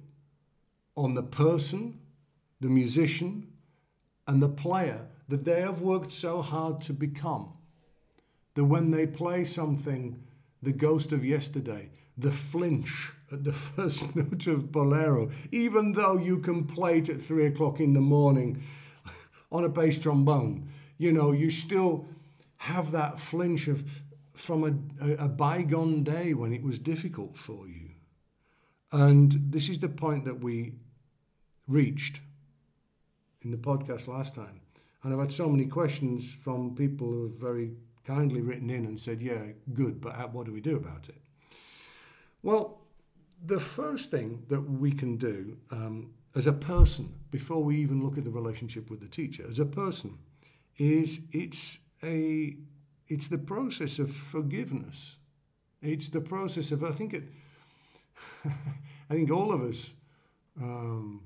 on 0.96 1.14
the 1.14 1.22
person, 1.22 1.98
the 2.60 2.68
musician, 2.68 3.46
and 4.26 4.42
the 4.42 4.48
player 4.48 5.06
that 5.28 5.44
they 5.44 5.60
have 5.60 5.80
worked 5.80 6.12
so 6.12 6.42
hard 6.42 6.80
to 6.82 6.92
become. 6.92 7.52
That 8.54 8.64
when 8.64 8.90
they 8.90 9.06
play 9.06 9.44
something, 9.44 10.22
the 10.62 10.72
ghost 10.72 11.12
of 11.12 11.24
yesterday, 11.24 11.90
the 12.16 12.32
flinch 12.32 13.12
at 13.30 13.44
the 13.44 13.52
first 13.52 14.14
note 14.14 14.46
of 14.46 14.70
Bolero, 14.70 15.30
even 15.50 15.92
though 15.92 16.18
you 16.18 16.38
can 16.38 16.64
play 16.64 16.98
it 16.98 17.08
at 17.08 17.22
three 17.22 17.46
o'clock 17.46 17.80
in 17.80 17.94
the 17.94 18.00
morning 18.00 18.62
on 19.52 19.64
a 19.64 19.68
bass 19.68 19.98
trombone. 19.98 20.68
You 20.98 21.12
know, 21.12 21.32
you 21.32 21.50
still 21.50 22.06
have 22.58 22.92
that 22.92 23.18
flinch 23.18 23.66
of 23.66 23.82
from 24.42 24.90
a, 25.00 25.24
a, 25.24 25.28
bygone 25.28 26.02
day 26.02 26.34
when 26.34 26.52
it 26.52 26.64
was 26.64 26.76
difficult 26.80 27.36
for 27.36 27.68
you. 27.68 27.90
And 28.90 29.32
this 29.52 29.68
is 29.68 29.78
the 29.78 29.88
point 29.88 30.24
that 30.24 30.40
we 30.40 30.72
reached 31.68 32.20
in 33.42 33.52
the 33.52 33.56
podcast 33.56 34.08
last 34.08 34.34
time. 34.34 34.60
And 35.02 35.12
I've 35.12 35.20
had 35.20 35.30
so 35.30 35.48
many 35.48 35.66
questions 35.66 36.36
from 36.42 36.74
people 36.74 37.06
who 37.06 37.22
have 37.22 37.38
very 37.38 37.70
kindly 38.04 38.40
written 38.40 38.68
in 38.68 38.84
and 38.84 38.98
said, 38.98 39.22
yeah, 39.22 39.42
good, 39.74 40.00
but 40.00 40.32
what 40.32 40.46
do 40.46 40.52
we 40.52 40.60
do 40.60 40.76
about 40.76 41.08
it? 41.08 41.20
Well, 42.42 42.80
the 43.44 43.60
first 43.60 44.10
thing 44.10 44.42
that 44.48 44.60
we 44.60 44.90
can 44.90 45.18
do 45.18 45.56
um, 45.70 46.14
as 46.34 46.48
a 46.48 46.52
person, 46.52 47.14
before 47.30 47.62
we 47.62 47.76
even 47.76 48.02
look 48.02 48.18
at 48.18 48.24
the 48.24 48.30
relationship 48.30 48.90
with 48.90 49.00
the 49.00 49.08
teacher, 49.08 49.44
as 49.48 49.60
a 49.60 49.64
person, 49.64 50.18
is 50.78 51.20
it's 51.30 51.78
a 52.02 52.56
it's 53.12 53.28
the 53.28 53.38
process 53.38 53.98
of 53.98 54.10
forgiveness. 54.10 55.16
It's 55.82 56.08
the 56.08 56.20
process 56.20 56.72
of 56.72 56.82
I 56.82 56.92
think 56.92 57.12
it. 57.12 57.24
I 59.10 59.14
think 59.14 59.30
all 59.30 59.52
of 59.52 59.62
us 59.62 59.92
um, 60.60 61.22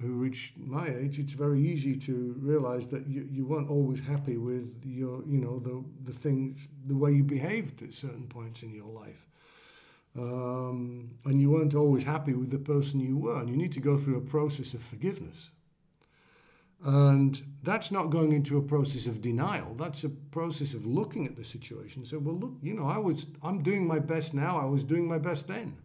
who 0.00 0.08
reach 0.08 0.54
my 0.56 0.88
age, 0.88 1.18
it's 1.18 1.32
very 1.32 1.60
easy 1.60 1.96
to 1.96 2.34
realize 2.38 2.86
that 2.88 3.06
you, 3.06 3.28
you 3.30 3.46
weren't 3.46 3.70
always 3.70 4.00
happy 4.00 4.36
with 4.36 4.82
your, 4.84 5.22
you 5.26 5.38
know, 5.38 5.58
the, 5.60 5.84
the 6.10 6.18
things, 6.18 6.68
the 6.86 6.96
way 6.96 7.12
you 7.12 7.22
behaved 7.22 7.82
at 7.82 7.94
certain 7.94 8.26
points 8.26 8.62
in 8.62 8.74
your 8.74 8.88
life. 8.88 9.28
Um, 10.18 11.10
and 11.24 11.40
you 11.40 11.50
weren't 11.50 11.74
always 11.74 12.04
happy 12.04 12.32
with 12.32 12.50
the 12.50 12.58
person 12.58 13.00
you 13.00 13.16
were. 13.16 13.40
And 13.40 13.48
you 13.48 13.56
need 13.56 13.72
to 13.72 13.80
go 13.80 13.96
through 13.96 14.16
a 14.16 14.22
process 14.22 14.74
of 14.74 14.82
forgiveness. 14.82 15.50
And 16.84 17.42
that's 17.62 17.90
not 17.90 18.10
going 18.10 18.32
into 18.32 18.58
a 18.58 18.62
process 18.62 19.06
of 19.06 19.20
denial. 19.20 19.74
That's 19.74 20.04
a 20.04 20.08
process 20.08 20.74
of 20.74 20.86
looking 20.86 21.26
at 21.26 21.36
the 21.36 21.44
situation. 21.44 22.04
So, 22.04 22.18
well, 22.18 22.36
look, 22.36 22.54
you 22.62 22.74
know, 22.74 22.86
I 22.86 22.98
was, 22.98 23.26
I'm 23.42 23.62
doing 23.62 23.86
my 23.86 23.98
best 23.98 24.34
now. 24.34 24.58
I 24.58 24.66
was 24.66 24.84
doing 24.84 25.08
my 25.08 25.18
best 25.18 25.48
then. 25.48 25.78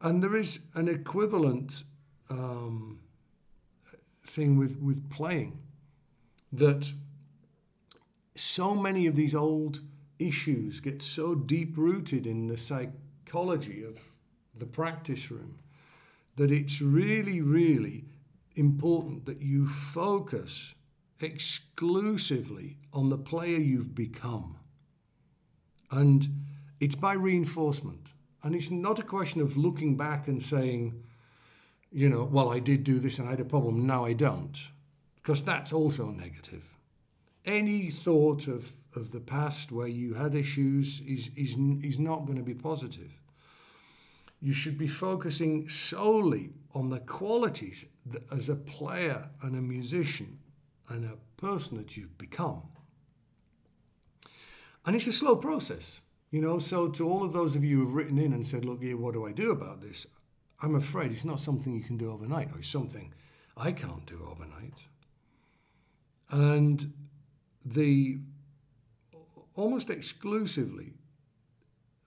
And 0.00 0.22
there 0.22 0.36
is 0.36 0.60
an 0.74 0.88
equivalent 0.88 1.84
um, 2.28 3.00
thing 4.22 4.58
with, 4.58 4.78
with 4.80 5.10
playing 5.10 5.58
that 6.52 6.92
so 8.36 8.74
many 8.74 9.06
of 9.06 9.16
these 9.16 9.34
old 9.34 9.80
issues 10.18 10.80
get 10.80 11.02
so 11.02 11.34
deep 11.34 11.76
rooted 11.76 12.26
in 12.26 12.48
the 12.48 12.56
psychology 12.56 13.82
of 13.82 13.98
the 14.56 14.66
practice 14.66 15.30
room 15.30 15.58
that 16.36 16.50
it's 16.50 16.80
really, 16.80 17.40
really 17.40 18.04
important 18.54 19.26
that 19.26 19.40
you 19.40 19.66
focus 19.68 20.74
exclusively 21.20 22.76
on 22.92 23.08
the 23.08 23.18
player 23.18 23.58
you've 23.58 23.94
become. 23.94 24.56
And 25.90 26.28
it's 26.80 26.94
by 26.94 27.14
reinforcement. 27.14 28.08
And 28.42 28.54
it's 28.54 28.70
not 28.70 28.98
a 28.98 29.02
question 29.02 29.40
of 29.40 29.56
looking 29.56 29.96
back 29.96 30.28
and 30.28 30.42
saying, 30.42 31.02
you 31.90 32.08
know, 32.08 32.24
well, 32.24 32.52
I 32.52 32.58
did 32.58 32.84
do 32.84 32.98
this 32.98 33.18
and 33.18 33.26
I 33.26 33.32
had 33.32 33.40
a 33.40 33.44
problem, 33.44 33.86
now 33.86 34.04
I 34.04 34.12
don't. 34.12 34.56
Because 35.16 35.42
that's 35.42 35.72
also 35.72 36.10
negative. 36.10 36.74
Any 37.46 37.90
thought 37.90 38.46
of, 38.46 38.72
of 38.94 39.12
the 39.12 39.20
past 39.20 39.72
where 39.72 39.86
you 39.86 40.14
had 40.14 40.34
issues 40.34 41.00
is, 41.06 41.30
is, 41.36 41.56
is 41.82 41.98
not 41.98 42.26
going 42.26 42.38
to 42.38 42.44
be 42.44 42.54
positive. 42.54 43.12
You 44.44 44.52
should 44.52 44.76
be 44.76 44.88
focusing 44.88 45.70
solely 45.70 46.50
on 46.74 46.90
the 46.90 47.00
qualities 47.00 47.86
that, 48.04 48.30
as 48.30 48.50
a 48.50 48.54
player 48.54 49.30
and 49.40 49.56
a 49.56 49.62
musician 49.62 50.38
and 50.86 51.06
a 51.06 51.16
person 51.40 51.78
that 51.78 51.96
you've 51.96 52.18
become. 52.18 52.64
And 54.84 54.94
it's 54.94 55.06
a 55.06 55.14
slow 55.14 55.36
process, 55.36 56.02
you 56.30 56.42
know. 56.42 56.58
So, 56.58 56.88
to 56.88 57.08
all 57.08 57.24
of 57.24 57.32
those 57.32 57.56
of 57.56 57.64
you 57.64 57.78
who've 57.78 57.94
written 57.94 58.18
in 58.18 58.34
and 58.34 58.44
said, 58.44 58.66
Look, 58.66 58.82
yeah, 58.82 58.92
what 58.92 59.14
do 59.14 59.26
I 59.26 59.32
do 59.32 59.50
about 59.50 59.80
this? 59.80 60.06
I'm 60.60 60.74
afraid 60.74 61.10
it's 61.10 61.24
not 61.24 61.40
something 61.40 61.72
you 61.72 61.82
can 61.82 61.96
do 61.96 62.12
overnight, 62.12 62.52
or 62.52 62.58
it's 62.58 62.68
something 62.68 63.14
I 63.56 63.72
can't 63.72 64.04
do 64.04 64.28
overnight. 64.30 64.74
And 66.30 66.92
the 67.64 68.18
almost 69.54 69.88
exclusively, 69.88 70.92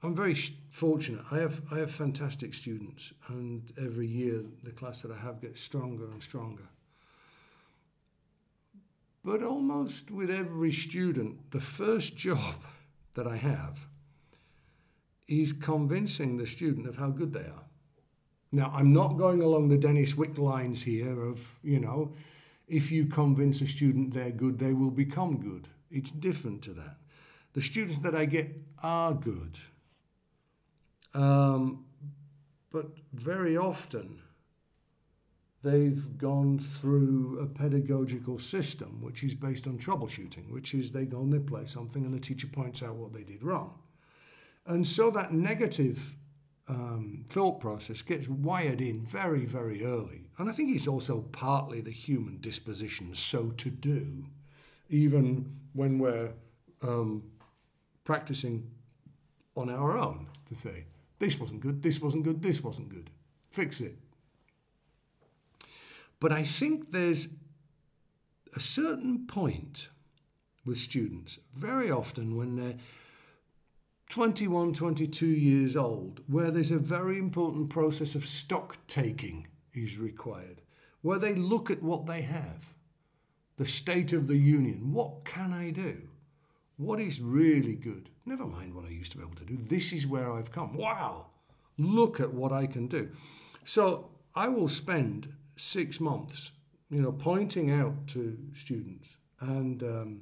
I'm 0.03 0.15
very 0.15 0.35
fortunate. 0.35 1.25
I 1.31 1.39
have 1.39 1.61
I 1.71 1.79
have 1.79 1.91
fantastic 1.91 2.53
students, 2.53 3.13
and 3.27 3.71
every 3.77 4.07
year 4.07 4.43
the 4.63 4.71
class 4.71 5.01
that 5.01 5.11
I 5.11 5.17
have 5.17 5.41
gets 5.41 5.59
stronger 5.59 6.11
and 6.11 6.21
stronger. 6.21 6.69
But 9.25 9.43
almost 9.43 10.09
with 10.11 10.31
every 10.31 10.71
student, 10.71 11.51
the 11.51 11.59
first 11.59 12.15
job 12.15 12.55
that 13.15 13.27
I 13.27 13.37
have 13.37 13.87
is 15.27 15.51
convincing 15.51 16.37
the 16.37 16.47
student 16.47 16.87
of 16.87 16.95
how 16.95 17.09
good 17.09 17.33
they 17.33 17.41
are. 17.41 17.65
Now, 18.51 18.71
I'm 18.73 18.93
not 18.93 19.17
going 19.17 19.41
along 19.41 19.67
the 19.67 19.77
Dennis 19.77 20.15
Wick 20.15 20.37
lines 20.37 20.83
here 20.83 21.21
of, 21.21 21.59
you 21.61 21.79
know, 21.79 22.13
if 22.67 22.91
you 22.91 23.05
convince 23.05 23.59
a 23.59 23.67
student 23.67 24.13
they're 24.13 24.31
good, 24.31 24.59
they 24.59 24.71
will 24.71 24.91
become 24.91 25.37
good. 25.37 25.67
It's 25.91 26.11
different 26.11 26.61
to 26.63 26.71
that. 26.73 26.95
The 27.53 27.61
students 27.61 27.99
that 27.99 28.15
I 28.15 28.25
get 28.25 28.55
are 28.81 29.13
good. 29.13 29.57
Um, 31.17 31.85
but 32.71 32.91
very 33.11 33.57
often, 33.57 34.21
they've 35.63 36.17
gone 36.17 36.59
through 36.59 37.39
a 37.41 37.47
pedagogical 37.47 38.37
system 38.37 39.01
which 39.01 39.23
is 39.23 39.33
based 39.33 39.65
on 39.65 39.79
troubleshooting, 39.79 40.51
which 40.51 40.75
is 40.75 40.91
they 40.91 41.05
go 41.05 41.21
and 41.21 41.33
they 41.33 41.39
play 41.39 41.65
something 41.65 42.05
and 42.05 42.13
the 42.13 42.19
teacher 42.19 42.47
points 42.47 42.83
out 42.83 42.95
what 42.95 43.13
they 43.13 43.23
did 43.23 43.41
wrong. 43.41 43.79
And 44.67 44.85
so 44.85 45.09
that 45.11 45.33
negative 45.33 46.13
um, 46.67 47.25
thought 47.29 47.59
process 47.59 48.03
gets 48.03 48.27
wired 48.27 48.79
in 48.79 49.03
very, 49.03 49.45
very 49.45 49.83
early. 49.83 50.29
And 50.37 50.49
I 50.49 50.53
think 50.53 50.75
it's 50.75 50.87
also 50.87 51.21
partly 51.31 51.81
the 51.81 51.91
human 51.91 52.39
disposition 52.41 53.15
so 53.15 53.47
to 53.57 53.71
do, 53.71 54.25
even 54.87 55.57
when 55.73 55.97
we're 55.97 56.33
um, 56.83 57.23
practicing 58.03 58.69
on 59.55 59.71
our 59.71 59.97
own 59.97 60.27
to 60.45 60.53
say, 60.55 60.85
this 61.19 61.39
wasn't 61.39 61.61
good, 61.61 61.81
this 61.81 62.01
wasn't 62.01 62.23
good, 62.23 62.41
this 62.41 62.63
wasn't 62.63 62.89
good. 62.89 63.09
Fix 63.49 63.81
it. 63.81 63.97
But 66.19 66.31
I 66.31 66.43
think 66.43 66.91
there's 66.91 67.27
a 68.55 68.59
certain 68.59 69.27
point 69.27 69.89
with 70.65 70.77
students, 70.77 71.39
very 71.55 71.89
often 71.89 72.35
when 72.35 72.55
they're 72.55 72.77
21, 74.09 74.73
22 74.73 75.25
years 75.25 75.75
old, 75.75 76.21
where 76.27 76.51
there's 76.51 76.71
a 76.71 76.77
very 76.77 77.17
important 77.17 77.69
process 77.69 78.15
of 78.15 78.25
stock 78.25 78.77
taking 78.87 79.47
is 79.73 79.97
required, 79.97 80.61
where 81.01 81.19
they 81.19 81.35
look 81.35 81.69
at 81.69 81.83
what 81.83 82.05
they 82.05 82.21
have, 82.21 82.73
the 83.57 83.65
state 83.65 84.13
of 84.13 84.27
the 84.27 84.37
union. 84.37 84.91
What 84.91 85.25
can 85.25 85.53
I 85.53 85.71
do? 85.71 86.09
What 86.77 86.99
is 86.99 87.21
really 87.21 87.73
good? 87.73 88.09
Never 88.25 88.45
mind 88.45 88.75
what 88.75 88.85
I 88.85 88.89
used 88.89 89.11
to 89.13 89.17
be 89.17 89.23
able 89.23 89.35
to 89.35 89.45
do. 89.45 89.57
This 89.57 89.91
is 89.91 90.05
where 90.05 90.31
I've 90.31 90.51
come. 90.51 90.73
Wow, 90.75 91.27
look 91.77 92.19
at 92.19 92.33
what 92.33 92.51
I 92.51 92.67
can 92.67 92.87
do. 92.87 93.09
So 93.65 94.09
I 94.35 94.47
will 94.47 94.69
spend 94.69 95.33
six 95.55 95.99
months, 95.99 96.51
you 96.89 97.01
know, 97.01 97.11
pointing 97.11 97.71
out 97.71 98.07
to 98.07 98.37
students 98.53 99.17
and 99.39 99.81
um, 99.83 100.21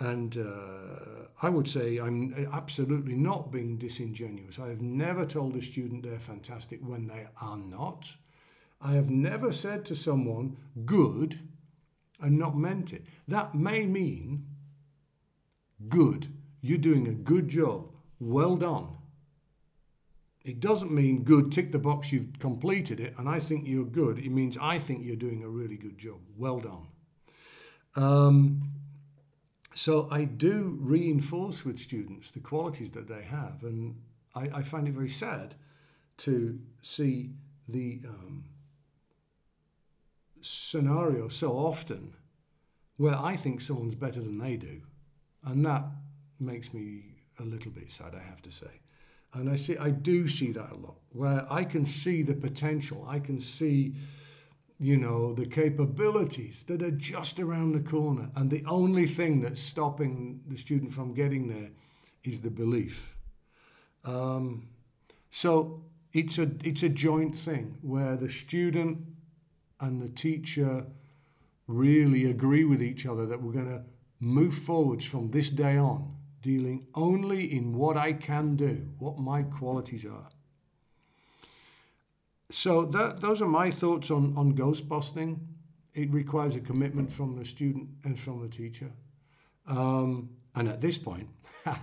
and 0.00 0.36
uh, 0.36 1.26
I 1.42 1.48
would 1.48 1.68
say 1.68 1.98
I'm 1.98 2.48
absolutely 2.52 3.14
not 3.14 3.50
being 3.50 3.78
disingenuous. 3.78 4.58
I 4.58 4.68
have 4.68 4.80
never 4.80 5.26
told 5.26 5.56
a 5.56 5.62
student 5.62 6.04
they're 6.04 6.20
fantastic 6.20 6.80
when 6.82 7.08
they 7.08 7.26
are 7.40 7.56
not. 7.56 8.14
I 8.80 8.92
have 8.92 9.10
never 9.10 9.52
said 9.52 9.84
to 9.86 9.96
someone, 9.96 10.56
good, 10.84 11.40
and 12.20 12.38
not 12.38 12.56
meant 12.56 12.92
it. 12.92 13.06
That 13.26 13.56
may 13.56 13.86
mean 13.86 14.46
good, 15.88 16.28
you're 16.60 16.78
doing 16.78 17.06
a 17.06 17.12
good 17.12 17.48
job, 17.48 17.90
well 18.18 18.56
done. 18.56 18.88
It 20.44 20.60
doesn't 20.60 20.90
mean 20.90 21.24
good, 21.24 21.52
tick 21.52 21.72
the 21.72 21.78
box, 21.78 22.10
you've 22.10 22.38
completed 22.38 23.00
it, 23.00 23.14
and 23.18 23.28
I 23.28 23.38
think 23.38 23.66
you're 23.66 23.84
good. 23.84 24.18
It 24.18 24.30
means 24.30 24.56
I 24.60 24.78
think 24.78 25.04
you're 25.04 25.16
doing 25.16 25.42
a 25.42 25.48
really 25.48 25.76
good 25.76 25.98
job, 25.98 26.20
well 26.36 26.58
done. 26.58 26.86
Um, 27.94 28.72
so 29.74 30.08
I 30.10 30.24
do 30.24 30.76
reinforce 30.80 31.64
with 31.64 31.78
students 31.78 32.30
the 32.30 32.40
qualities 32.40 32.92
that 32.92 33.08
they 33.08 33.22
have, 33.22 33.62
and 33.62 33.96
I, 34.34 34.48
I 34.54 34.62
find 34.62 34.88
it 34.88 34.94
very 34.94 35.08
sad 35.08 35.54
to 36.18 36.58
see 36.82 37.30
the 37.68 38.00
um, 38.08 38.44
scenario 40.40 41.28
so 41.28 41.52
often 41.52 42.14
where 42.96 43.16
I 43.16 43.36
think 43.36 43.60
someone's 43.60 43.94
better 43.94 44.20
than 44.20 44.38
they 44.38 44.56
do, 44.56 44.82
and 45.44 45.64
that 45.64 45.84
makes 46.38 46.72
me 46.72 47.16
a 47.38 47.42
little 47.42 47.70
bit 47.70 47.92
sad, 47.92 48.14
I 48.14 48.22
have 48.28 48.42
to 48.42 48.52
say. 48.52 48.80
And 49.34 49.50
I 49.50 49.56
see, 49.56 49.76
I 49.76 49.90
do 49.90 50.28
see 50.28 50.52
that 50.52 50.72
a 50.72 50.76
lot, 50.76 50.96
where 51.10 51.46
I 51.52 51.64
can 51.64 51.84
see 51.84 52.22
the 52.22 52.34
potential. 52.34 53.06
I 53.08 53.18
can 53.18 53.40
see, 53.40 53.94
you 54.78 54.96
know, 54.96 55.34
the 55.34 55.46
capabilities 55.46 56.64
that 56.64 56.82
are 56.82 56.90
just 56.90 57.38
around 57.38 57.72
the 57.72 57.90
corner. 57.90 58.30
And 58.34 58.50
the 58.50 58.64
only 58.66 59.06
thing 59.06 59.42
that's 59.42 59.60
stopping 59.60 60.40
the 60.46 60.56
student 60.56 60.92
from 60.92 61.14
getting 61.14 61.48
there 61.48 61.70
is 62.24 62.40
the 62.40 62.50
belief. 62.50 63.14
Um, 64.04 64.68
so 65.30 65.82
it's 66.12 66.38
a 66.38 66.50
it's 66.64 66.82
a 66.82 66.88
joint 66.88 67.36
thing 67.36 67.76
where 67.82 68.16
the 68.16 68.30
student 68.30 68.98
and 69.80 70.00
the 70.00 70.08
teacher 70.08 70.86
really 71.66 72.24
agree 72.30 72.64
with 72.64 72.82
each 72.82 73.06
other 73.06 73.26
that 73.26 73.42
we're 73.42 73.52
going 73.52 73.68
to 73.68 73.82
move 74.20 74.54
forwards 74.54 75.04
from 75.04 75.30
this 75.30 75.50
day 75.50 75.76
on, 75.76 76.14
dealing 76.42 76.86
only 76.94 77.52
in 77.52 77.72
what 77.72 77.96
I 77.96 78.12
can 78.12 78.56
do, 78.56 78.88
what 78.98 79.18
my 79.18 79.42
qualities 79.42 80.04
are. 80.04 80.28
So 82.50 82.84
that, 82.86 83.20
those 83.20 83.42
are 83.42 83.48
my 83.48 83.70
thoughts 83.70 84.10
on, 84.10 84.34
on 84.36 84.54
ghost 84.54 84.88
busting. 84.88 85.46
It 85.94 86.10
requires 86.10 86.56
a 86.56 86.60
commitment 86.60 87.12
from 87.12 87.36
the 87.36 87.44
student 87.44 87.88
and 88.04 88.18
from 88.18 88.40
the 88.40 88.48
teacher. 88.48 88.90
Um, 89.66 90.30
and 90.54 90.68
at 90.68 90.80
this 90.80 90.96
point, 90.96 91.28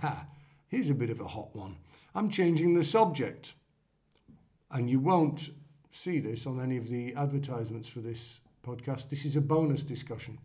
here's 0.68 0.90
a 0.90 0.94
bit 0.94 1.10
of 1.10 1.20
a 1.20 1.28
hot 1.28 1.54
one. 1.54 1.76
I'm 2.14 2.30
changing 2.30 2.74
the 2.74 2.84
subject. 2.84 3.54
And 4.70 4.90
you 4.90 4.98
won't 4.98 5.50
see 5.92 6.18
this 6.18 6.46
on 6.46 6.60
any 6.60 6.76
of 6.76 6.88
the 6.88 7.14
advertisements 7.14 7.88
for 7.88 8.00
this 8.00 8.40
podcast. 8.66 9.08
This 9.08 9.24
is 9.24 9.36
a 9.36 9.40
bonus 9.40 9.82
discussion 9.82 10.38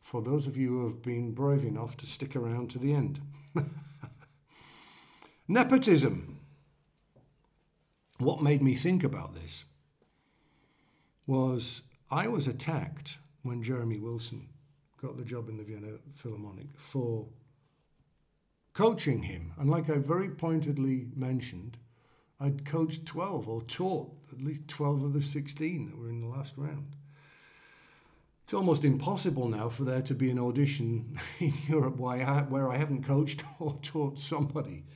for 0.00 0.22
those 0.22 0.46
of 0.46 0.56
you 0.56 0.68
who 0.70 0.84
have 0.84 1.02
been 1.02 1.32
brave 1.32 1.64
enough 1.64 1.96
to 1.98 2.06
stick 2.06 2.34
around 2.34 2.70
to 2.70 2.78
the 2.78 2.92
end. 2.92 3.20
Nepotism. 5.48 6.40
What 8.18 8.42
made 8.42 8.62
me 8.62 8.74
think 8.74 9.04
about 9.04 9.34
this 9.34 9.64
was 11.26 11.82
I 12.10 12.26
was 12.26 12.46
attacked 12.46 13.18
when 13.42 13.62
Jeremy 13.62 13.98
Wilson 13.98 14.48
got 15.00 15.16
the 15.16 15.24
job 15.24 15.48
in 15.48 15.56
the 15.56 15.62
Vienna 15.62 15.98
Philharmonic 16.14 16.66
for 16.76 17.26
coaching 18.72 19.22
him. 19.22 19.52
And 19.58 19.70
like 19.70 19.90
I 19.90 19.98
very 19.98 20.30
pointedly 20.30 21.08
mentioned, 21.14 21.78
I'd 22.40 22.64
coached 22.64 23.06
12 23.06 23.48
or 23.48 23.62
taught 23.62 24.12
at 24.32 24.40
least 24.40 24.68
12 24.68 25.04
of 25.04 25.12
the 25.12 25.22
16 25.22 25.86
that 25.86 25.98
were 25.98 26.08
in 26.08 26.20
the 26.20 26.28
last 26.28 26.54
round. 26.56 26.94
It's 28.48 28.54
almost 28.54 28.82
impossible 28.82 29.46
now 29.46 29.68
for 29.68 29.84
there 29.84 30.00
to 30.00 30.14
be 30.14 30.30
an 30.30 30.38
audition 30.38 31.18
in 31.38 31.52
Europe 31.68 31.98
where 31.98 32.70
I 32.70 32.78
haven't 32.78 33.04
coached 33.04 33.44
or 33.58 33.78
taught 33.82 34.22
somebody, 34.22 34.86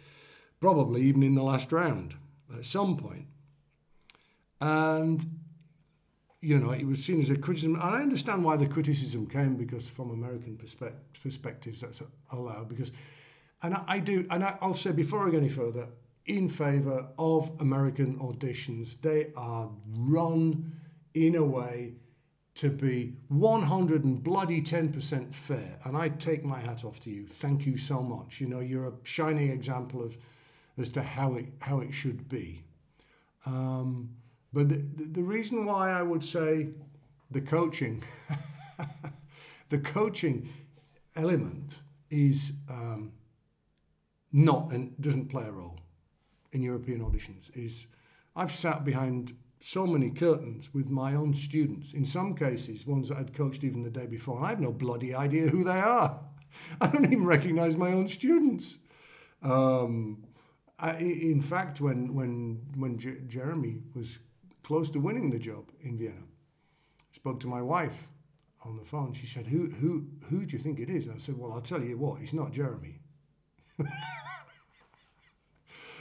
probably 0.59 1.03
even 1.03 1.23
in 1.23 1.35
the 1.35 1.43
last 1.43 1.71
round 1.71 2.15
at 2.57 2.65
some 2.65 2.97
point. 2.97 3.27
And, 4.59 5.39
you 6.41 6.59
know, 6.59 6.71
it 6.71 6.87
was 6.87 7.05
seen 7.05 7.21
as 7.21 7.29
a 7.29 7.37
criticism. 7.37 7.75
And 7.75 7.83
I 7.95 8.01
understand 8.01 8.43
why 8.43 8.57
the 8.57 8.67
criticism 8.67 9.27
came 9.27 9.57
because, 9.57 9.87
from 9.87 10.13
American 10.13 10.57
perspe- 10.57 10.97
perspectives, 11.23 11.83
that's 11.83 12.01
allowed. 12.31 12.71
Because, 12.71 12.91
and 13.63 13.75
I, 13.75 13.83
I 13.87 13.99
do, 13.99 14.27
and 14.31 14.43
I, 14.45 14.57
I'll 14.63 14.73
say 14.73 14.93
before 14.93 15.29
I 15.29 15.31
go 15.31 15.37
any 15.37 15.51
further, 15.51 15.89
in 16.25 16.49
favour 16.49 17.09
of 17.19 17.53
American 17.61 18.19
auditions. 18.19 18.99
They 19.03 19.27
are 19.37 19.69
run 19.87 20.73
in 21.13 21.35
a 21.35 21.45
way 21.45 21.97
to 22.55 22.69
be 22.69 23.15
100 23.29 24.05
and 24.05 24.23
bloody 24.23 24.61
10% 24.61 25.33
fair. 25.33 25.79
And 25.85 25.97
I 25.97 26.11
take 26.11 26.45
my 26.45 26.61
hat 26.61 26.85
off 26.85 27.01
to 27.01 27.11
you. 27.11 27.27
Thank 27.27 27.67
you 27.67 27.79
so 27.79 28.03
much. 28.03 28.41
You 28.41 28.47
know, 28.47 28.61
you're 28.61 28.89
a 28.89 28.93
shining 29.05 29.51
example 29.51 30.03
of 30.03 30.17
as 30.79 30.91
to 30.91 31.03
how 31.03 31.35
it, 31.35 31.47
how 31.61 31.81
it 31.81 31.93
should 31.93 32.29
be. 32.29 32.65
Um, 33.47 34.11
but 34.53 34.69
the, 34.69 34.83
the 34.97 35.23
reason 35.23 35.65
why 35.65 35.91
I 35.91 36.03
would 36.03 36.25
say 36.25 36.69
the 37.31 37.41
coaching, 37.41 38.03
the 39.71 39.79
coaching 39.79 40.49
element 41.17 41.81
is 42.11 42.53
um, 42.69 43.13
not 44.33 44.71
and 44.73 44.99
doesn't 45.01 45.29
play 45.29 45.45
a 45.45 45.51
role 45.53 45.81
in 46.53 46.63
European 46.63 47.01
auditions 47.01 47.55
is 47.55 47.87
I've 48.37 48.53
sat 48.53 48.85
behind 48.85 49.35
so 49.65 49.87
many 49.87 50.11
curtains 50.11 50.75
with 50.75 50.91
my 50.91 51.15
own 51.15 51.35
students, 51.35 51.93
in 51.93 52.05
some 52.05 52.35
cases, 52.35 52.87
ones 52.87 53.09
that 53.09 53.19
I'd 53.19 53.35
coached 53.35 53.63
even 53.65 53.83
the 53.83 53.91
day 53.91 54.07
before, 54.07 54.37
and 54.39 54.47
I 54.47 54.51
have 54.51 54.61
no 54.61 54.73
bloody 54.73 55.15
idea 55.15 55.49
who 55.49 55.65
they 55.65 55.79
are. 55.79 56.21
I 56.81 56.89
don't 56.89 57.07
even 57.07 57.25
recognize 57.25 57.77
my 57.77 57.93
own 57.93 58.09
students. 58.09 58.79
Um, 59.43 60.25
I, 60.79 60.97
in 60.97 61.41
fact, 61.41 61.81
when, 61.81 62.15
when, 62.15 62.61
when 62.77 62.99
J- 62.99 63.21
Jeremy 63.27 63.83
was 63.95 64.19
close 64.63 64.91
to 64.91 64.99
winning 64.99 65.31
the 65.31 65.39
job 65.39 65.71
in 65.81 65.97
Vienna, 65.97 66.25
I 66.25 67.15
spoke 67.15 67.41
to 67.41 67.47
my 67.47 67.63
wife 67.63 68.09
on 68.65 68.77
the 68.77 68.85
phone. 68.85 69.13
She 69.13 69.27
said, 69.27 69.47
who, 69.47 69.69
who, 69.69 70.07
who 70.29 70.45
do 70.45 70.57
you 70.57 70.63
think 70.63 70.81
it 70.81 70.91
is? 70.91 71.07
And 71.07 71.15
I 71.15 71.19
said, 71.19 71.39
Well, 71.39 71.53
I'll 71.53 71.61
tell 71.61 71.83
you 71.83 71.99
what, 71.99 72.21
it's 72.21 72.33
not 72.33 72.53
Jeremy. 72.53 73.01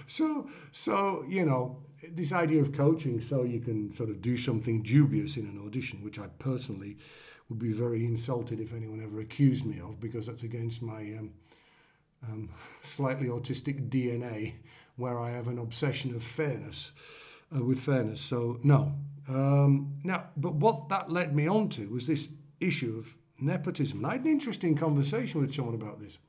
so, 0.08 0.50
so 0.72 1.24
you 1.28 1.46
know, 1.46 1.84
this 2.10 2.32
idea 2.32 2.62
of 2.62 2.72
coaching 2.72 3.22
so 3.22 3.44
you 3.44 3.60
can 3.60 3.94
sort 3.94 4.10
of 4.10 4.22
do 4.22 4.38
something 4.38 4.82
dubious 4.82 5.38
in 5.38 5.46
an 5.46 5.62
audition, 5.66 6.04
which 6.04 6.20
I 6.20 6.28
personally 6.40 6.98
would 7.50 7.60
be 7.60 7.74
very 7.74 8.06
insulted 8.06 8.60
if 8.60 8.74
anyone 8.74 9.02
ever 9.04 9.20
accused 9.20 9.66
me 9.66 9.80
of, 9.80 10.00
because 10.00 10.28
that's 10.28 10.44
against 10.44 10.82
my 10.82 11.02
um, 11.18 11.34
um, 12.28 12.50
slightly 12.82 13.28
autistic 13.28 13.90
DNA, 13.90 14.54
where 14.96 15.20
I 15.20 15.32
have 15.32 15.48
an 15.48 15.58
obsession 15.58 16.16
of 16.16 16.24
fairness, 16.24 16.92
uh, 17.56 17.64
with 17.64 17.80
fairness. 17.80 18.22
So, 18.22 18.60
no. 18.64 18.94
Um, 19.28 19.98
now, 20.04 20.26
but 20.38 20.56
what 20.56 20.90
that 20.90 21.12
led 21.12 21.36
me 21.36 21.48
on 21.48 21.70
to 21.70 21.88
was 21.90 22.08
this 22.08 22.30
issue 22.60 22.98
of 22.98 23.16
nepotism. 23.40 24.00
And 24.00 24.08
I 24.08 24.12
had 24.14 24.22
an 24.22 24.32
interesting 24.32 24.76
conversation 24.76 25.42
with 25.42 25.54
someone 25.54 25.76
about 25.76 26.00
this 26.00 26.20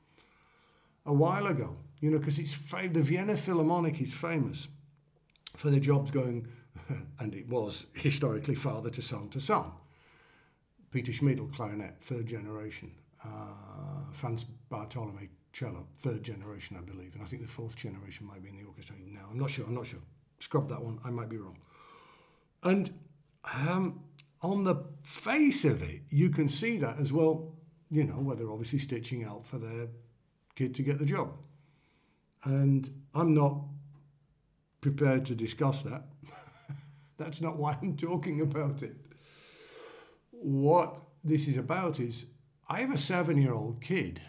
a 1.05 1.13
while 1.13 1.47
ago 1.47 1.75
you 2.03 2.11
know, 2.11 2.17
because 2.17 2.37
it's 2.37 2.57
the 2.57 3.01
Vienna 3.01 3.37
Philharmonic 3.37 4.01
is 4.01 4.13
famous 4.13 4.67
for 5.55 5.69
the 5.69 5.79
jobs 5.79 6.11
going, 6.11 6.47
and 7.19 7.33
it 7.33 7.47
was 7.47 7.85
historically 7.93 8.55
father 8.55 8.89
to 8.89 9.01
son 9.01 9.29
to 9.29 9.39
son. 9.39 9.71
Peter 10.91 11.11
Schmidl, 11.11 11.51
clarinet, 11.53 11.95
third 12.01 12.27
generation. 12.27 12.91
Uh, 13.25 14.09
Franz 14.11 14.45
Bartolomey, 14.69 15.29
cello, 15.53 15.87
third 15.99 16.23
generation, 16.23 16.77
I 16.77 16.81
believe. 16.81 17.13
And 17.13 17.23
I 17.23 17.25
think 17.25 17.41
the 17.41 17.47
fourth 17.47 17.75
generation 17.75 18.27
might 18.27 18.43
be 18.43 18.49
in 18.49 18.57
the 18.57 18.65
orchestra 18.65 18.95
now. 19.07 19.27
I'm 19.31 19.39
not 19.39 19.49
sure, 19.49 19.65
I'm 19.65 19.75
not 19.75 19.87
sure. 19.87 20.01
Scrub 20.39 20.67
that 20.69 20.83
one, 20.83 20.99
I 21.05 21.09
might 21.09 21.29
be 21.29 21.37
wrong. 21.37 21.57
And 22.63 22.93
um, 23.53 24.01
on 24.41 24.63
the 24.63 24.75
face 25.03 25.63
of 25.63 25.81
it, 25.81 26.01
you 26.09 26.29
can 26.29 26.49
see 26.49 26.77
that 26.77 26.99
as 26.99 27.13
well, 27.13 27.53
you 27.89 28.03
know, 28.03 28.15
where 28.15 28.35
they're 28.35 28.51
obviously 28.51 28.79
stitching 28.79 29.23
out 29.23 29.45
for 29.45 29.57
their 29.57 29.87
kid 30.55 30.75
to 30.75 30.83
get 30.83 30.99
the 30.99 31.05
job. 31.05 31.37
And 32.43 32.89
I'm 33.15 33.33
not 33.33 33.57
prepared 34.83 35.25
to 35.25 35.33
discuss 35.33 35.81
that. 35.81 36.03
That's 37.17 37.41
not 37.41 37.57
why 37.57 37.77
I'm 37.81 37.95
talking 37.95 38.41
about 38.41 38.83
it. 38.83 38.97
What 40.31 41.01
this 41.23 41.47
is 41.47 41.55
about 41.57 41.99
is 42.01 42.25
I 42.67 42.81
have 42.81 42.93
a 42.93 42.97
seven 42.97 43.41
year 43.41 43.53
old 43.53 43.81
kid. 43.81 44.21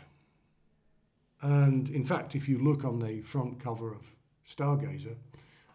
And 1.42 1.90
in 1.90 2.04
fact, 2.04 2.34
if 2.34 2.48
you 2.48 2.58
look 2.58 2.84
on 2.84 3.00
the 3.00 3.20
front 3.20 3.60
cover 3.60 3.92
of 3.92 4.12
Stargazer, 4.46 5.16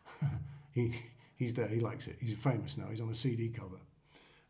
he, 0.72 0.96
he's 1.36 1.54
there, 1.54 1.68
he 1.68 1.80
likes 1.80 2.08
it. 2.08 2.16
He's 2.20 2.34
famous 2.34 2.78
now, 2.78 2.88
he's 2.90 3.02
on 3.02 3.10
a 3.10 3.16
CD 3.16 3.50
cover. 3.50 3.82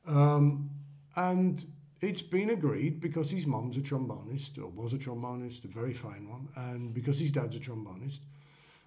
Um, 0.07 0.69
and 1.15 1.65
it's 2.01 2.21
been 2.21 2.51
agreed 2.51 3.01
because 3.01 3.31
his 3.31 3.45
mum's 3.47 3.77
a 3.77 3.81
trombonist, 3.81 4.59
or 4.59 4.67
was 4.67 4.93
a 4.93 4.97
trombonist, 4.97 5.65
a 5.65 5.67
very 5.67 5.93
fine 5.93 6.29
one, 6.29 6.47
and 6.55 6.93
because 6.93 7.19
his 7.19 7.31
dad's 7.31 7.57
a 7.57 7.59
trombonist. 7.59 8.19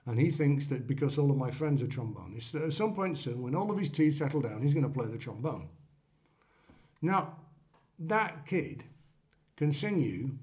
And 0.06 0.18
he 0.18 0.30
thinks 0.30 0.66
that 0.66 0.86
because 0.86 1.16
all 1.16 1.30
of 1.30 1.36
my 1.36 1.50
friends 1.50 1.82
are 1.82 1.86
trombonists, 1.86 2.50
that 2.52 2.62
at 2.62 2.72
some 2.72 2.94
point 2.94 3.18
soon, 3.18 3.42
when 3.42 3.54
all 3.54 3.70
of 3.70 3.78
his 3.78 3.88
teeth 3.88 4.16
settle 4.16 4.40
down, 4.40 4.62
he's 4.62 4.74
going 4.74 4.86
to 4.86 4.90
play 4.90 5.06
the 5.06 5.18
trombone. 5.18 5.68
Now, 7.00 7.36
that 7.98 8.46
kid 8.46 8.84
can 9.56 9.72
sing 9.72 10.00
you 10.00 10.38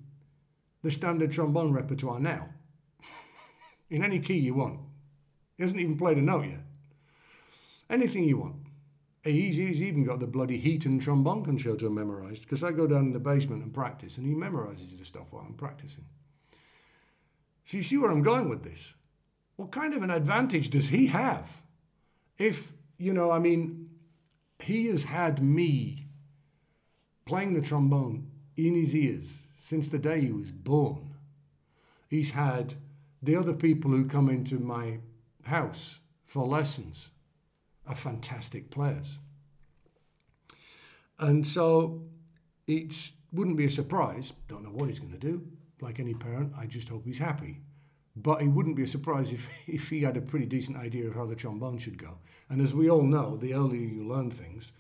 the 0.82 0.92
standard 0.92 1.32
trombone 1.32 1.74
repertoire 1.74 2.20
now, 2.20 2.50
in 3.90 4.04
any 4.04 4.20
key 4.20 4.38
you 4.38 4.54
want. 4.54 4.80
He 5.58 5.64
hasn't 5.64 5.82
even 5.82 5.98
played 5.98 6.18
a 6.18 6.22
note 6.22 6.46
yet. 6.46 6.62
Anything 7.90 8.24
you 8.24 8.38
want. 8.38 8.56
He's, 9.26 9.58
he's 9.58 9.84
even 9.84 10.06
got 10.06 10.22
the 10.22 10.28
bloody 10.28 10.58
Heaton 10.58 11.00
trombone 11.00 11.44
concerto 11.44 11.90
memorized 11.90 12.44
because 12.44 12.64
I 12.64 12.72
go 12.72 12.88
down 12.88 13.08
in 13.08 13.14
the 13.14 13.20
basement 13.20 13.64
and 13.64 13.74
practice, 13.74 14.18
and 14.18 14.26
he 14.26 14.34
memorizes 14.34 14.98
the 14.98 15.04
stuff 15.04 15.28
while 15.32 15.44
I'm 15.46 15.56
practicing. 15.56 16.06
So 17.66 17.78
you 17.78 17.84
see 17.84 17.98
where 17.98 18.10
I'm 18.10 18.24
going 18.24 18.48
with 18.48 18.64
this? 18.64 18.94
What 19.60 19.72
kind 19.72 19.94
of 19.94 20.04
an 20.04 20.10
advantage 20.10 20.70
does 20.70 20.88
he 20.88 21.08
have? 21.08 21.64
If, 22.38 22.72
you 22.98 23.12
know, 23.12 23.30
I 23.30 23.40
mean, 23.40 23.90
he 24.60 24.88
has 24.88 25.04
had 25.04 25.44
me 25.44 26.06
playing 27.26 27.56
the 27.56 27.62
trombone 27.62 28.32
in 28.56 28.74
his 28.76 28.96
ears 28.96 29.42
since 29.58 29.90
the 29.90 30.00
day 30.00 30.22
he 30.22 30.32
was 30.32 30.50
born. 30.50 31.14
He's 32.08 32.32
had 32.32 32.76
the 33.22 33.36
other 33.36 33.52
people 33.52 33.92
who 33.92 34.06
come 34.06 34.30
into 34.30 34.60
my 34.60 35.00
house 35.44 36.00
for 36.24 36.48
lessons 36.48 37.10
are 37.86 37.96
fantastic 37.96 38.72
players. 38.72 39.18
And 41.20 41.46
so 41.46 42.04
it 42.66 43.12
wouldn't 43.34 43.58
be 43.58 43.66
a 43.66 43.70
surprise, 43.70 44.32
don't 44.48 44.64
know 44.64 44.70
what 44.70 44.88
he's 44.88 45.02
going 45.02 45.12
to 45.12 45.18
do. 45.18 45.46
Like 45.82 46.00
any 46.00 46.14
parent, 46.14 46.54
I 46.58 46.66
just 46.66 46.88
hope 46.88 47.04
he's 47.04 47.18
happy. 47.18 47.60
But 48.22 48.42
it 48.42 48.48
wouldn't 48.48 48.76
be 48.76 48.84
a 48.84 48.88
surprise 48.88 49.32
if, 49.32 49.48
if 49.68 49.90
he 49.90 50.02
had 50.02 50.18
a 50.18 50.22
pretty 50.22 50.46
decent 50.46 50.78
idea 50.78 51.08
of 51.08 51.16
how 51.16 51.26
the 51.26 51.36
trombone 51.36 51.78
should 51.78 51.98
go. 51.98 52.18
And 52.50 52.62
as 52.62 52.74
we 52.74 52.90
all 52.90 53.04
know, 53.04 53.38
the 53.38 53.54
earlier 53.54 53.82
you 53.82 54.04
learn 54.04 54.32
things, 54.32 54.72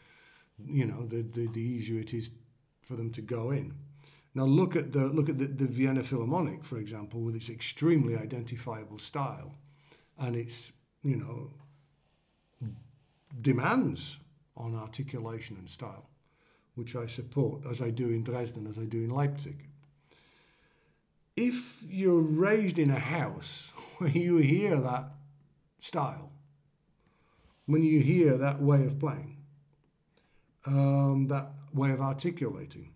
you 0.65 0.85
know, 0.85 1.05
the, 1.05 1.21
the, 1.21 1.47
the 1.47 1.61
easier 1.61 2.01
it 2.01 2.13
is 2.13 2.31
for 2.81 2.95
them 2.95 3.11
to 3.11 3.21
go 3.21 3.51
in. 3.51 3.75
Now 4.35 4.43
look 4.43 4.75
at 4.75 4.93
the 4.93 5.05
look 5.05 5.27
at 5.27 5.39
the, 5.39 5.47
the 5.47 5.65
Vienna 5.65 6.03
Philharmonic, 6.03 6.63
for 6.63 6.77
example, 6.77 7.21
with 7.21 7.35
its 7.35 7.49
extremely 7.49 8.15
identifiable 8.15 8.99
style 8.99 9.55
and 10.19 10.35
its, 10.35 10.71
you 11.01 11.15
know, 11.15 11.51
demands 13.41 14.17
on 14.55 14.75
articulation 14.75 15.55
and 15.57 15.69
style, 15.69 16.09
which 16.75 16.95
I 16.95 17.07
support 17.07 17.65
as 17.69 17.81
I 17.81 17.89
do 17.89 18.09
in 18.09 18.23
Dresden, 18.23 18.67
as 18.67 18.77
I 18.77 18.85
do 18.85 19.03
in 19.03 19.09
Leipzig. 19.09 19.67
If 21.41 21.83
you're 21.87 22.19
raised 22.19 22.77
in 22.77 22.91
a 22.91 22.99
house 22.99 23.71
where 23.97 24.09
you 24.09 24.37
hear 24.37 24.75
that 24.75 25.11
style, 25.79 26.33
when 27.65 27.85
you 27.85 28.01
hear 28.01 28.37
that 28.37 28.61
way 28.61 28.83
of 28.83 28.99
playing, 28.99 29.37
um, 30.65 31.27
that 31.29 31.53
way 31.73 31.91
of 31.91 32.01
articulating, 32.01 32.91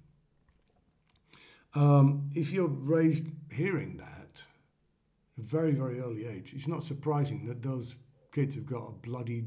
um, 1.73 2.32
if 2.36 2.51
you're 2.51 2.67
raised 2.67 3.32
hearing 3.49 3.95
that, 3.95 4.43
at 5.38 5.38
a 5.38 5.41
very, 5.41 5.71
very 5.71 6.01
early 6.01 6.27
age, 6.27 6.51
it's 6.53 6.67
not 6.67 6.84
surprising 6.84 7.45
that 7.47 7.62
those 7.62 7.95
kids 8.34 8.56
have 8.56 8.65
got 8.65 8.89
a 8.89 8.91
bloody 8.91 9.45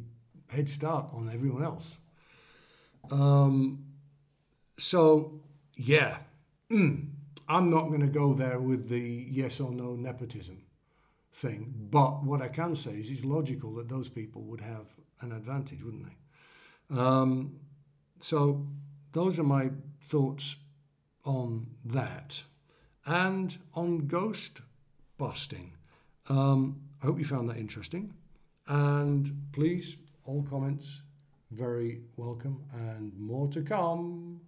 head 0.49 0.71
start 0.71 1.09
on 1.13 1.31
everyone 1.31 1.63
else. 1.63 1.99
Um, 3.11 3.85
so, 4.79 5.43
yeah, 5.77 6.17
mm, 6.71 7.11
I'm 7.49 7.71
not 7.71 7.89
going 7.89 8.01
to 8.01 8.07
go 8.07 8.35
there 8.35 8.59
with 8.59 8.89
the 8.89 9.27
yes 9.31 9.61
or 9.61 9.71
no 9.71 9.95
nepotism 9.95 10.63
thing. 11.33 11.75
But 11.91 12.25
what 12.25 12.43
I 12.43 12.49
can 12.49 12.75
say 12.75 12.93
is 12.93 13.11
it's 13.11 13.25
logical 13.25 13.75
that 13.75 13.89
those 13.89 14.09
people 14.09 14.43
would 14.43 14.61
have 14.61 14.87
an 15.21 15.33
advantage, 15.33 15.83
wouldn't 15.83 16.07
they? 16.07 16.97
Um, 16.99 17.61
so, 18.21 18.67
those 19.13 19.39
are 19.39 19.45
my 19.45 19.71
thoughts 20.01 20.57
on 21.25 21.67
that 21.85 22.43
and 23.05 23.59
on 23.75 24.07
ghost 24.07 24.61
busting. 25.19 25.73
Um, 26.29 26.83
I 27.03 27.07
hope 27.07 27.19
you 27.19 27.25
found 27.25 27.49
that 27.51 27.57
interesting. 27.57 28.15
And 28.67 29.49
please, 29.53 29.97
all 30.25 30.43
comments 30.43 31.03
very 31.51 32.01
welcome 32.17 32.65
and 32.75 33.17
more 33.19 33.49
to 33.49 33.63
come. 33.63 34.41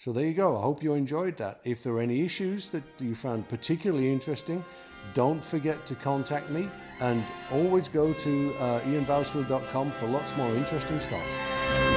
So 0.00 0.14
there 0.14 0.24
you 0.24 0.32
go. 0.32 0.56
I 0.56 0.62
hope 0.62 0.82
you 0.82 0.94
enjoyed 0.94 1.36
that. 1.36 1.60
If 1.62 1.82
there 1.82 1.92
are 1.92 2.00
any 2.00 2.22
issues 2.22 2.70
that 2.70 2.82
you 2.98 3.14
found 3.14 3.46
particularly 3.50 4.10
interesting, 4.10 4.64
don't 5.12 5.44
forget 5.44 5.84
to 5.84 5.94
contact 5.94 6.48
me 6.48 6.70
and 7.00 7.22
always 7.52 7.86
go 7.90 8.10
to 8.10 8.54
uh, 8.60 8.80
ianbousfield.com 8.80 9.90
for 9.90 10.06
lots 10.06 10.34
more 10.38 10.54
interesting 10.54 11.00
stuff. 11.00 11.89